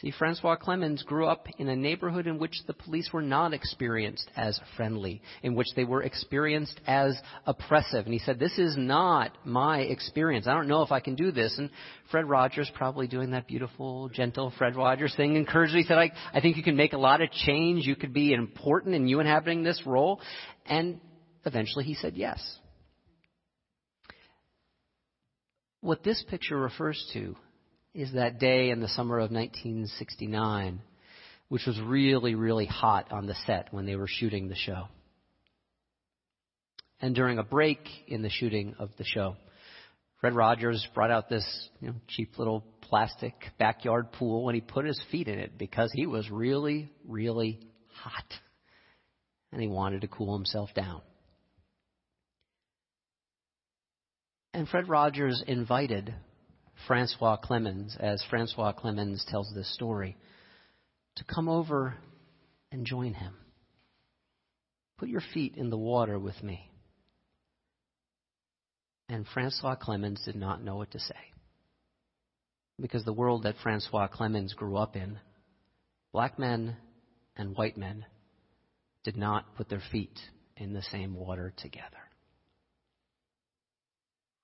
See, 0.00 0.12
Francois 0.12 0.56
Clemmons 0.56 1.04
grew 1.04 1.26
up 1.26 1.48
in 1.58 1.68
a 1.68 1.74
neighborhood 1.74 2.28
in 2.28 2.38
which 2.38 2.62
the 2.68 2.72
police 2.72 3.10
were 3.12 3.22
not 3.22 3.52
experienced 3.52 4.30
as 4.36 4.60
friendly, 4.76 5.20
in 5.42 5.56
which 5.56 5.66
they 5.74 5.82
were 5.82 6.04
experienced 6.04 6.80
as 6.86 7.18
oppressive. 7.46 8.04
And 8.04 8.12
he 8.12 8.20
said, 8.20 8.38
This 8.38 8.56
is 8.58 8.76
not 8.76 9.36
my 9.44 9.80
experience. 9.80 10.46
I 10.46 10.54
don't 10.54 10.68
know 10.68 10.82
if 10.82 10.92
I 10.92 11.00
can 11.00 11.16
do 11.16 11.32
this. 11.32 11.58
And 11.58 11.70
Fred 12.12 12.28
Rogers, 12.28 12.70
probably 12.76 13.08
doing 13.08 13.32
that 13.32 13.48
beautiful, 13.48 14.08
gentle 14.08 14.52
Fred 14.56 14.76
Rogers 14.76 15.14
thing, 15.16 15.34
encouraged 15.34 15.74
me. 15.74 15.80
He 15.82 15.88
said, 15.88 15.98
I, 15.98 16.12
I 16.32 16.40
think 16.40 16.56
you 16.56 16.62
can 16.62 16.76
make 16.76 16.92
a 16.92 16.98
lot 16.98 17.20
of 17.20 17.32
change. 17.32 17.84
You 17.84 17.96
could 17.96 18.12
be 18.12 18.32
important 18.32 18.94
in 18.94 19.08
you 19.08 19.18
inhabiting 19.18 19.64
this 19.64 19.82
role. 19.84 20.20
And 20.64 21.00
eventually 21.44 21.84
he 21.84 21.94
said 21.94 22.16
yes. 22.16 22.40
What 25.80 26.04
this 26.04 26.24
picture 26.30 26.56
refers 26.56 27.04
to 27.14 27.34
is 27.94 28.12
that 28.12 28.38
day 28.38 28.70
in 28.70 28.80
the 28.80 28.88
summer 28.88 29.18
of 29.18 29.30
1969, 29.30 30.80
which 31.48 31.66
was 31.66 31.80
really, 31.80 32.34
really 32.34 32.66
hot 32.66 33.12
on 33.12 33.26
the 33.26 33.34
set 33.46 33.68
when 33.72 33.86
they 33.86 33.96
were 33.96 34.08
shooting 34.08 34.48
the 34.48 34.54
show. 34.54 34.84
And 37.00 37.14
during 37.14 37.38
a 37.38 37.44
break 37.44 37.80
in 38.06 38.22
the 38.22 38.30
shooting 38.30 38.74
of 38.78 38.90
the 38.98 39.04
show, 39.04 39.36
Fred 40.20 40.34
Rogers 40.34 40.86
brought 40.94 41.10
out 41.10 41.28
this 41.28 41.46
you 41.80 41.88
know, 41.88 41.94
cheap 42.08 42.38
little 42.38 42.64
plastic 42.82 43.34
backyard 43.58 44.10
pool 44.12 44.48
and 44.48 44.54
he 44.54 44.60
put 44.60 44.84
his 44.84 45.00
feet 45.10 45.28
in 45.28 45.38
it 45.38 45.56
because 45.56 45.90
he 45.94 46.06
was 46.06 46.28
really, 46.30 46.90
really 47.06 47.60
hot. 47.92 48.24
And 49.52 49.62
he 49.62 49.68
wanted 49.68 50.00
to 50.02 50.08
cool 50.08 50.36
himself 50.36 50.70
down. 50.74 51.00
And 54.52 54.68
Fred 54.68 54.88
Rogers 54.88 55.42
invited 55.46 56.14
Francois 56.86 57.36
Clemmons, 57.36 57.96
as 57.98 58.22
Francois 58.30 58.72
Clemmons 58.72 59.24
tells 59.28 59.52
this 59.54 59.72
story, 59.74 60.16
to 61.16 61.24
come 61.24 61.48
over 61.48 61.94
and 62.70 62.86
join 62.86 63.14
him. 63.14 63.34
Put 64.98 65.08
your 65.08 65.22
feet 65.32 65.56
in 65.56 65.70
the 65.70 65.78
water 65.78 66.18
with 66.18 66.42
me. 66.42 66.70
And 69.08 69.26
Francois 69.32 69.76
Clemmons 69.76 70.24
did 70.24 70.36
not 70.36 70.62
know 70.62 70.76
what 70.76 70.90
to 70.92 71.00
say. 71.00 71.14
Because 72.80 73.04
the 73.04 73.12
world 73.12 73.44
that 73.44 73.56
Francois 73.62 74.08
Clemmons 74.08 74.54
grew 74.54 74.76
up 74.76 74.96
in, 74.96 75.18
black 76.12 76.38
men 76.38 76.76
and 77.36 77.56
white 77.56 77.76
men 77.76 78.04
did 79.04 79.16
not 79.16 79.54
put 79.56 79.68
their 79.68 79.82
feet 79.90 80.18
in 80.56 80.72
the 80.72 80.82
same 80.82 81.14
water 81.14 81.52
together. 81.56 82.07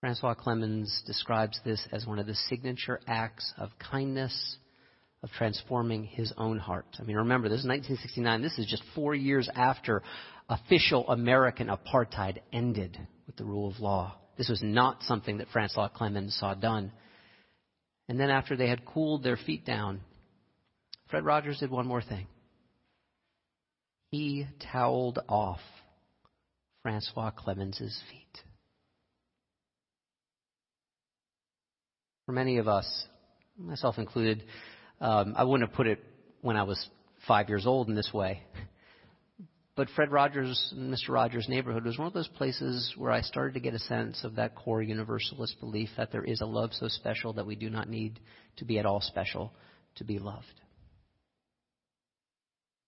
Francois 0.04 0.34
Clemmons 0.34 1.02
describes 1.06 1.58
this 1.64 1.82
as 1.90 2.06
one 2.06 2.18
of 2.18 2.26
the 2.26 2.34
signature 2.34 3.00
acts 3.06 3.54
of 3.56 3.70
kindness, 3.78 4.58
of 5.22 5.30
transforming 5.30 6.04
his 6.04 6.30
own 6.36 6.58
heart. 6.58 6.84
I 6.98 7.04
mean, 7.04 7.16
remember, 7.16 7.48
this 7.48 7.60
is 7.60 7.66
1969. 7.66 8.42
This 8.42 8.58
is 8.58 8.66
just 8.66 8.82
four 8.94 9.14
years 9.14 9.48
after 9.54 10.02
official 10.46 11.08
American 11.08 11.68
apartheid 11.68 12.40
ended 12.52 12.98
with 13.26 13.36
the 13.36 13.46
rule 13.46 13.66
of 13.66 13.80
law. 13.80 14.18
This 14.36 14.50
was 14.50 14.62
not 14.62 15.02
something 15.04 15.38
that 15.38 15.48
Francois 15.48 15.88
Clemmons 15.88 16.38
saw 16.38 16.52
done. 16.52 16.92
And 18.06 18.20
then 18.20 18.28
after 18.28 18.56
they 18.56 18.68
had 18.68 18.84
cooled 18.84 19.22
their 19.22 19.38
feet 19.38 19.64
down, 19.64 20.02
Fred 21.08 21.24
Rogers 21.24 21.60
did 21.60 21.70
one 21.70 21.86
more 21.86 22.02
thing. 22.02 22.26
He 24.10 24.44
toweled 24.70 25.20
off 25.30 25.60
Francois 26.82 27.30
Clemmons's 27.30 27.98
feet. 28.10 28.44
For 32.26 32.32
many 32.32 32.58
of 32.58 32.68
us, 32.68 32.86
myself 33.58 33.98
included, 33.98 34.44
um, 35.00 35.34
I 35.36 35.44
wouldn't 35.44 35.68
have 35.68 35.76
put 35.76 35.86
it 35.86 36.02
when 36.40 36.56
I 36.56 36.62
was 36.62 36.88
five 37.28 37.48
years 37.48 37.66
old 37.66 37.88
in 37.88 37.94
this 37.94 38.10
way. 38.12 38.42
But 39.76 39.88
Fred 39.96 40.12
Rogers, 40.12 40.72
Mr. 40.76 41.08
Rogers' 41.10 41.48
neighborhood 41.48 41.84
was 41.84 41.98
one 41.98 42.06
of 42.06 42.12
those 42.12 42.28
places 42.28 42.94
where 42.96 43.10
I 43.10 43.22
started 43.22 43.54
to 43.54 43.60
get 43.60 43.74
a 43.74 43.78
sense 43.80 44.22
of 44.22 44.36
that 44.36 44.54
core 44.54 44.80
universalist 44.80 45.58
belief 45.58 45.88
that 45.96 46.12
there 46.12 46.22
is 46.22 46.40
a 46.40 46.46
love 46.46 46.70
so 46.72 46.86
special 46.86 47.32
that 47.34 47.46
we 47.46 47.56
do 47.56 47.68
not 47.68 47.88
need 47.88 48.20
to 48.56 48.64
be 48.64 48.78
at 48.78 48.86
all 48.86 49.00
special 49.00 49.52
to 49.96 50.04
be 50.04 50.20
loved. 50.20 50.46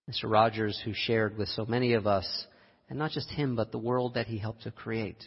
Mr. 0.09 0.31
Rogers, 0.31 0.81
who 0.85 0.93
shared 0.95 1.37
with 1.37 1.49
so 1.49 1.65
many 1.65 1.93
of 1.93 2.07
us, 2.07 2.47
and 2.89 2.97
not 2.97 3.11
just 3.11 3.29
him, 3.29 3.57
but 3.57 3.73
the 3.73 3.77
world 3.77 4.13
that 4.13 4.27
he 4.27 4.37
helped 4.37 4.63
to 4.63 4.71
create. 4.71 5.21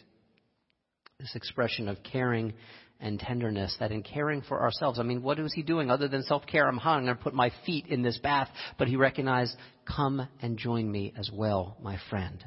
This 1.19 1.35
expression 1.35 1.87
of 1.87 2.01
caring 2.01 2.53
and 3.01 3.19
tenderness 3.19 3.75
that 3.79 3.91
in 3.91 4.03
caring 4.03 4.41
for 4.41 4.61
ourselves, 4.61 4.99
I 4.99 5.03
mean, 5.03 5.23
what 5.23 5.39
was 5.39 5.53
he 5.53 5.63
doing 5.63 5.89
other 5.89 6.07
than 6.07 6.23
self 6.23 6.45
care? 6.45 6.67
I'm 6.67 6.77
hot, 6.77 6.97
I'm 6.97 7.05
going 7.05 7.17
to 7.17 7.23
put 7.23 7.33
my 7.33 7.51
feet 7.65 7.87
in 7.87 8.01
this 8.01 8.17
bath. 8.19 8.49
But 8.77 8.87
he 8.87 8.95
recognized, 8.95 9.55
come 9.85 10.27
and 10.41 10.57
join 10.57 10.89
me 10.89 11.13
as 11.17 11.29
well, 11.33 11.77
my 11.81 11.97
friend. 12.09 12.43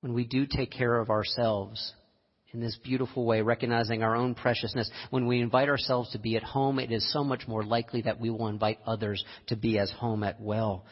When 0.00 0.12
we 0.12 0.24
do 0.24 0.46
take 0.46 0.70
care 0.70 0.98
of 0.98 1.10
ourselves 1.10 1.92
in 2.52 2.60
this 2.60 2.76
beautiful 2.82 3.24
way, 3.24 3.42
recognizing 3.42 4.02
our 4.02 4.16
own 4.16 4.34
preciousness, 4.34 4.90
when 5.10 5.26
we 5.26 5.40
invite 5.40 5.68
ourselves 5.68 6.10
to 6.12 6.18
be 6.18 6.36
at 6.36 6.42
home, 6.42 6.78
it 6.78 6.90
is 6.92 7.12
so 7.12 7.24
much 7.24 7.46
more 7.46 7.64
likely 7.64 8.02
that 8.02 8.20
we 8.20 8.30
will 8.30 8.48
invite 8.48 8.78
others 8.86 9.24
to 9.48 9.56
be 9.56 9.78
as 9.78 9.90
home 9.90 10.22
at 10.22 10.40
well. 10.40 10.84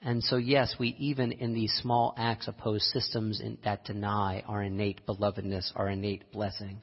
And 0.00 0.22
so, 0.22 0.36
yes, 0.36 0.74
we 0.78 0.94
even 0.98 1.32
in 1.32 1.54
these 1.54 1.72
small 1.82 2.14
acts 2.16 2.46
oppose 2.46 2.88
systems 2.92 3.40
in, 3.40 3.58
that 3.64 3.84
deny 3.84 4.44
our 4.46 4.62
innate 4.62 5.04
belovedness, 5.06 5.72
our 5.74 5.88
innate 5.88 6.30
blessing. 6.30 6.80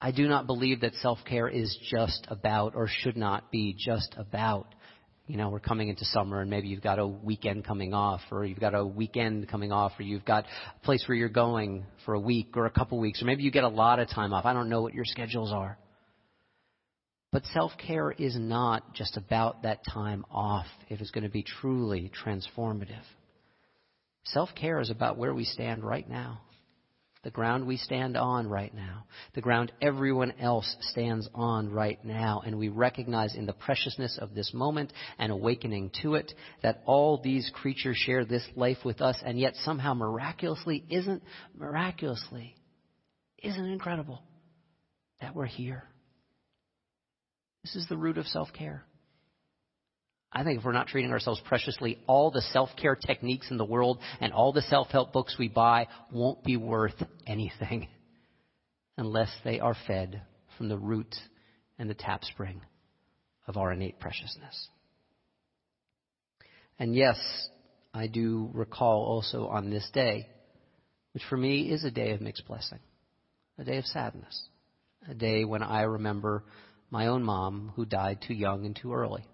I 0.00 0.12
do 0.12 0.28
not 0.28 0.46
believe 0.46 0.80
that 0.80 0.94
self 0.96 1.18
care 1.28 1.48
is 1.48 1.76
just 1.90 2.26
about, 2.28 2.74
or 2.74 2.88
should 2.88 3.16
not 3.16 3.50
be 3.50 3.76
just 3.78 4.14
about, 4.16 4.74
you 5.26 5.36
know, 5.36 5.50
we're 5.50 5.60
coming 5.60 5.88
into 5.88 6.06
summer 6.06 6.40
and 6.40 6.48
maybe 6.48 6.68
you've 6.68 6.82
got 6.82 6.98
a 6.98 7.06
weekend 7.06 7.66
coming 7.66 7.92
off, 7.92 8.20
or 8.30 8.46
you've 8.46 8.60
got 8.60 8.74
a 8.74 8.84
weekend 8.84 9.48
coming 9.48 9.72
off, 9.72 9.92
or 9.98 10.02
you've 10.02 10.24
got 10.24 10.46
a 10.74 10.84
place 10.86 11.04
where 11.06 11.16
you're 11.16 11.28
going 11.28 11.84
for 12.06 12.14
a 12.14 12.20
week 12.20 12.56
or 12.56 12.64
a 12.64 12.70
couple 12.70 12.98
weeks, 12.98 13.20
or 13.20 13.26
maybe 13.26 13.42
you 13.42 13.50
get 13.50 13.64
a 13.64 13.68
lot 13.68 13.98
of 13.98 14.08
time 14.08 14.32
off. 14.32 14.46
I 14.46 14.54
don't 14.54 14.70
know 14.70 14.80
what 14.80 14.94
your 14.94 15.04
schedules 15.04 15.52
are. 15.52 15.76
But 17.30 17.44
self 17.52 17.72
care 17.76 18.10
is 18.10 18.36
not 18.38 18.94
just 18.94 19.18
about 19.18 19.62
that 19.62 19.80
time 19.92 20.24
off 20.30 20.66
if 20.88 21.00
it's 21.00 21.10
going 21.10 21.24
to 21.24 21.30
be 21.30 21.44
truly 21.44 22.10
transformative. 22.24 23.04
Self 24.24 24.48
care 24.54 24.80
is 24.80 24.90
about 24.90 25.18
where 25.18 25.34
we 25.34 25.44
stand 25.44 25.84
right 25.84 26.08
now 26.08 26.40
the 27.22 27.30
ground 27.30 27.66
we 27.66 27.76
stand 27.76 28.16
on 28.16 28.48
right 28.48 28.72
now, 28.74 29.04
the 29.34 29.40
ground 29.40 29.72
everyone 29.82 30.32
else 30.40 30.76
stands 30.80 31.28
on 31.34 31.70
right 31.70 32.02
now, 32.04 32.42
and 32.44 32.58
we 32.58 32.68
recognize 32.68 33.34
in 33.34 33.44
the 33.46 33.52
preciousness 33.52 34.18
of 34.20 34.34
this 34.34 34.54
moment 34.54 34.92
and 35.18 35.30
awakening 35.30 35.90
to 36.02 36.14
it 36.14 36.32
that 36.62 36.82
all 36.86 37.20
these 37.22 37.50
creatures 37.54 37.96
share 37.96 38.24
this 38.24 38.46
life 38.56 38.78
with 38.84 39.00
us, 39.00 39.16
and 39.24 39.38
yet 39.38 39.54
somehow 39.56 39.92
miraculously 39.92 40.84
isn't 40.88 41.22
miraculously 41.56 42.56
isn't 43.42 43.66
incredible 43.66 44.22
that 45.20 45.34
we're 45.34 45.46
here. 45.46 45.84
This 47.62 47.76
is 47.76 47.86
the 47.88 47.96
root 47.96 48.16
of 48.16 48.26
self 48.26 48.48
care. 48.52 48.84
I 50.32 50.44
think 50.44 50.58
if 50.58 50.64
we're 50.64 50.72
not 50.72 50.86
treating 50.86 51.10
ourselves 51.10 51.40
preciously, 51.44 51.98
all 52.06 52.30
the 52.30 52.42
self 52.42 52.70
care 52.76 52.94
techniques 52.94 53.50
in 53.50 53.56
the 53.56 53.64
world 53.64 53.98
and 54.20 54.32
all 54.32 54.52
the 54.52 54.62
self 54.62 54.88
help 54.88 55.12
books 55.12 55.36
we 55.38 55.48
buy 55.48 55.88
won't 56.12 56.44
be 56.44 56.56
worth 56.56 56.94
anything 57.26 57.88
unless 58.96 59.30
they 59.44 59.58
are 59.58 59.76
fed 59.86 60.22
from 60.56 60.68
the 60.68 60.78
root 60.78 61.14
and 61.78 61.90
the 61.90 61.94
tap 61.94 62.24
spring 62.24 62.60
of 63.48 63.56
our 63.56 63.72
innate 63.72 63.98
preciousness. 63.98 64.68
And 66.78 66.94
yes, 66.94 67.18
I 67.92 68.06
do 68.06 68.50
recall 68.52 69.04
also 69.04 69.48
on 69.48 69.70
this 69.70 69.88
day, 69.92 70.28
which 71.12 71.24
for 71.28 71.36
me 71.36 71.70
is 71.70 71.82
a 71.82 71.90
day 71.90 72.12
of 72.12 72.20
mixed 72.20 72.46
blessing, 72.46 72.78
a 73.58 73.64
day 73.64 73.78
of 73.78 73.84
sadness, 73.86 74.48
a 75.08 75.14
day 75.14 75.44
when 75.44 75.62
I 75.62 75.82
remember 75.82 76.44
my 76.88 77.08
own 77.08 77.24
mom 77.24 77.72
who 77.74 77.84
died 77.84 78.24
too 78.26 78.34
young 78.34 78.64
and 78.64 78.76
too 78.76 78.92
early. 78.92 79.24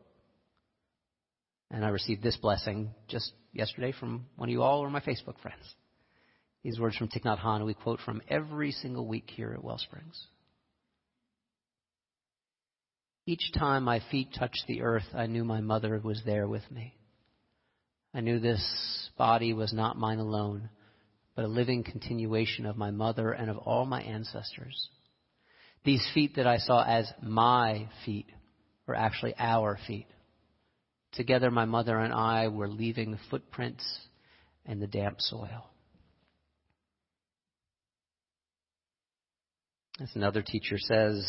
And 1.70 1.84
I 1.84 1.88
received 1.88 2.22
this 2.22 2.36
blessing 2.36 2.90
just 3.08 3.32
yesterday 3.52 3.92
from 3.92 4.26
one 4.36 4.48
of 4.48 4.52
you 4.52 4.62
all 4.62 4.80
or 4.80 4.90
my 4.90 5.00
Facebook 5.00 5.38
friends. 5.42 5.64
These 6.62 6.78
words 6.78 6.96
from 6.96 7.08
Thich 7.08 7.24
Nhat 7.24 7.38
Hanh 7.38 7.64
we 7.64 7.74
quote 7.74 8.00
from 8.00 8.22
every 8.28 8.72
single 8.72 9.06
week 9.06 9.30
here 9.34 9.52
at 9.52 9.64
Wellsprings. 9.64 10.20
Each 13.26 13.50
time 13.52 13.82
my 13.82 14.00
feet 14.10 14.28
touched 14.38 14.64
the 14.68 14.82
earth, 14.82 15.06
I 15.12 15.26
knew 15.26 15.44
my 15.44 15.60
mother 15.60 16.00
was 16.02 16.22
there 16.24 16.46
with 16.46 16.68
me. 16.70 16.94
I 18.14 18.20
knew 18.20 18.38
this 18.38 19.10
body 19.18 19.52
was 19.52 19.72
not 19.72 19.98
mine 19.98 20.18
alone, 20.18 20.70
but 21.34 21.44
a 21.44 21.48
living 21.48 21.82
continuation 21.82 22.64
of 22.64 22.76
my 22.76 22.90
mother 22.92 23.32
and 23.32 23.50
of 23.50 23.58
all 23.58 23.84
my 23.84 24.00
ancestors. 24.00 24.88
These 25.84 26.06
feet 26.14 26.36
that 26.36 26.46
I 26.46 26.58
saw 26.58 26.84
as 26.84 27.12
my 27.20 27.88
feet 28.04 28.26
were 28.86 28.94
actually 28.94 29.34
our 29.38 29.78
feet. 29.86 30.06
Together, 31.16 31.50
my 31.50 31.64
mother 31.64 31.98
and 31.98 32.12
I 32.12 32.48
were 32.48 32.68
leaving 32.68 33.18
footprints 33.30 33.84
in 34.66 34.80
the 34.80 34.86
damp 34.86 35.20
soil. 35.20 35.70
As 39.98 40.10
another 40.14 40.42
teacher 40.42 40.76
says, 40.78 41.26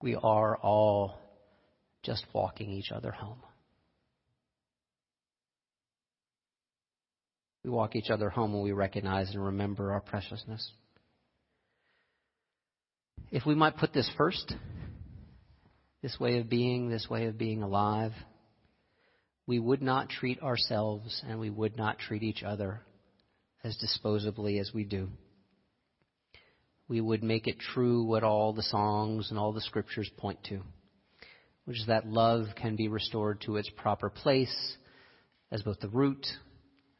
we 0.00 0.14
are 0.14 0.56
all 0.56 1.18
just 2.02 2.24
walking 2.32 2.70
each 2.70 2.90
other 2.90 3.10
home. 3.10 3.42
We 7.64 7.70
walk 7.70 7.96
each 7.96 8.08
other 8.10 8.30
home 8.30 8.54
when 8.54 8.62
we 8.62 8.72
recognize 8.72 9.28
and 9.34 9.44
remember 9.44 9.92
our 9.92 10.00
preciousness. 10.00 10.70
If 13.30 13.44
we 13.44 13.54
might 13.54 13.76
put 13.76 13.92
this 13.92 14.08
first, 14.16 14.54
this 16.02 16.18
way 16.20 16.38
of 16.38 16.48
being, 16.48 16.88
this 16.88 17.08
way 17.08 17.26
of 17.26 17.38
being 17.38 17.62
alive, 17.62 18.12
we 19.46 19.58
would 19.58 19.82
not 19.82 20.08
treat 20.08 20.42
ourselves 20.42 21.22
and 21.26 21.38
we 21.38 21.50
would 21.50 21.76
not 21.76 21.98
treat 21.98 22.22
each 22.22 22.42
other 22.42 22.80
as 23.62 23.76
disposably 23.78 24.60
as 24.60 24.72
we 24.74 24.84
do. 24.84 25.08
We 26.88 27.00
would 27.00 27.22
make 27.22 27.48
it 27.48 27.58
true 27.58 28.04
what 28.04 28.22
all 28.22 28.52
the 28.52 28.62
songs 28.62 29.30
and 29.30 29.38
all 29.38 29.52
the 29.52 29.60
scriptures 29.60 30.10
point 30.16 30.38
to, 30.44 30.62
which 31.64 31.80
is 31.80 31.86
that 31.86 32.06
love 32.06 32.46
can 32.54 32.76
be 32.76 32.88
restored 32.88 33.40
to 33.42 33.56
its 33.56 33.70
proper 33.76 34.08
place 34.08 34.76
as 35.50 35.62
both 35.62 35.80
the 35.80 35.88
root 35.88 36.26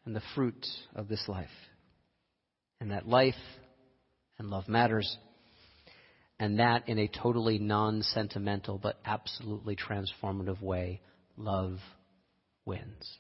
and 0.04 0.14
the 0.14 0.22
fruit 0.34 0.66
of 0.94 1.08
this 1.08 1.24
life. 1.28 1.48
And 2.80 2.90
that 2.90 3.08
life 3.08 3.34
and 4.38 4.50
love 4.50 4.68
matters 4.68 5.16
and 6.38 6.58
that 6.58 6.88
in 6.88 6.98
a 6.98 7.08
totally 7.08 7.58
non 7.58 8.02
sentimental 8.02 8.78
but 8.78 8.98
absolutely 9.04 9.76
transformative 9.76 10.60
way, 10.60 11.00
love 11.36 11.78
wins. 12.64 13.18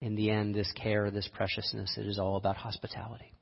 In 0.00 0.14
the 0.16 0.30
end, 0.30 0.54
this 0.54 0.72
care, 0.72 1.10
this 1.10 1.28
preciousness, 1.34 1.96
it 1.98 2.06
is 2.06 2.18
all 2.18 2.36
about 2.36 2.56
hospitality, 2.56 3.32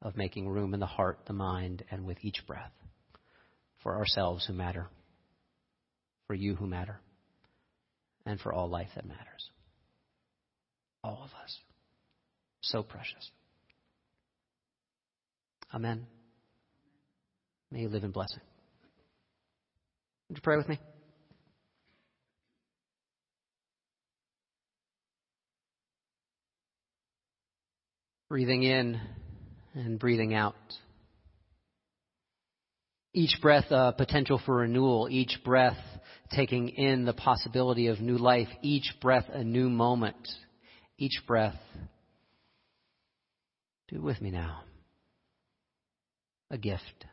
of 0.00 0.16
making 0.16 0.48
room 0.48 0.74
in 0.74 0.80
the 0.80 0.86
heart, 0.86 1.20
the 1.26 1.32
mind, 1.32 1.84
and 1.90 2.04
with 2.04 2.18
each 2.22 2.44
breath 2.46 2.72
for 3.82 3.96
ourselves 3.96 4.46
who 4.46 4.52
matter, 4.52 4.88
for 6.26 6.34
you 6.34 6.54
who 6.54 6.66
matter, 6.66 7.00
and 8.26 8.40
for 8.40 8.52
all 8.52 8.68
life 8.68 8.88
that 8.94 9.06
matters. 9.06 9.50
All 11.02 11.22
of 11.24 11.30
us. 11.42 11.58
So 12.60 12.82
precious. 12.82 13.30
Amen. 15.74 16.06
May 17.70 17.80
you 17.80 17.88
live 17.88 18.04
in 18.04 18.10
blessing. 18.10 18.40
Would 20.28 20.36
you 20.36 20.42
pray 20.42 20.56
with 20.56 20.68
me? 20.68 20.78
Breathing 28.28 28.62
in 28.62 29.00
and 29.74 29.98
breathing 29.98 30.34
out. 30.34 30.54
Each 33.14 33.36
breath 33.42 33.66
a 33.70 33.92
potential 33.92 34.40
for 34.44 34.56
renewal, 34.56 35.08
each 35.10 35.38
breath 35.44 35.76
taking 36.30 36.70
in 36.70 37.04
the 37.04 37.12
possibility 37.12 37.88
of 37.88 38.00
new 38.00 38.16
life, 38.16 38.48
each 38.62 38.90
breath 39.02 39.26
a 39.30 39.44
new 39.44 39.68
moment, 39.68 40.28
each 40.98 41.20
breath. 41.26 41.58
Do 43.88 43.96
it 43.96 44.02
with 44.02 44.20
me 44.22 44.30
now. 44.30 44.62
A 46.52 46.58
gift 46.58 47.06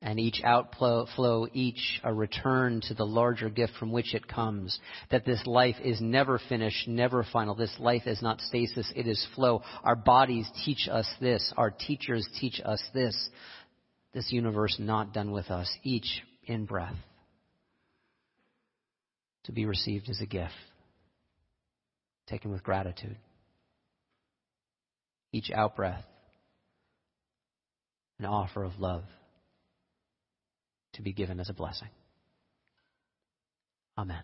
and 0.00 0.20
each 0.20 0.40
outflow, 0.44 1.48
each 1.52 2.00
a 2.04 2.14
return 2.14 2.80
to 2.82 2.94
the 2.94 3.04
larger 3.04 3.48
gift 3.48 3.72
from 3.80 3.90
which 3.90 4.14
it 4.14 4.28
comes. 4.28 4.78
That 5.10 5.24
this 5.24 5.44
life 5.44 5.74
is 5.82 6.00
never 6.00 6.40
finished, 6.48 6.86
never 6.86 7.26
final. 7.32 7.54
This 7.54 7.74
life 7.80 8.06
is 8.06 8.22
not 8.22 8.40
stasis, 8.40 8.92
it 8.94 9.08
is 9.08 9.26
flow. 9.34 9.62
Our 9.82 9.96
bodies 9.96 10.48
teach 10.64 10.88
us 10.90 11.08
this. 11.20 11.52
Our 11.56 11.70
teachers 11.70 12.28
teach 12.40 12.60
us 12.64 12.82
this. 12.94 13.28
This 14.14 14.30
universe 14.30 14.76
not 14.78 15.12
done 15.12 15.32
with 15.32 15.50
us, 15.50 15.70
each 15.82 16.22
in 16.46 16.64
breath. 16.64 16.96
To 19.44 19.52
be 19.52 19.66
received 19.66 20.08
as 20.10 20.20
a 20.20 20.26
gift, 20.26 20.52
taken 22.28 22.52
with 22.52 22.62
gratitude. 22.62 23.16
Each 25.32 25.50
out 25.50 25.74
breath, 25.74 26.04
an 28.18 28.24
offer 28.24 28.64
of 28.64 28.78
love 28.78 29.04
to 30.94 31.02
be 31.02 31.12
given 31.12 31.38
as 31.40 31.48
a 31.48 31.54
blessing. 31.54 31.88
Amen. 33.96 34.22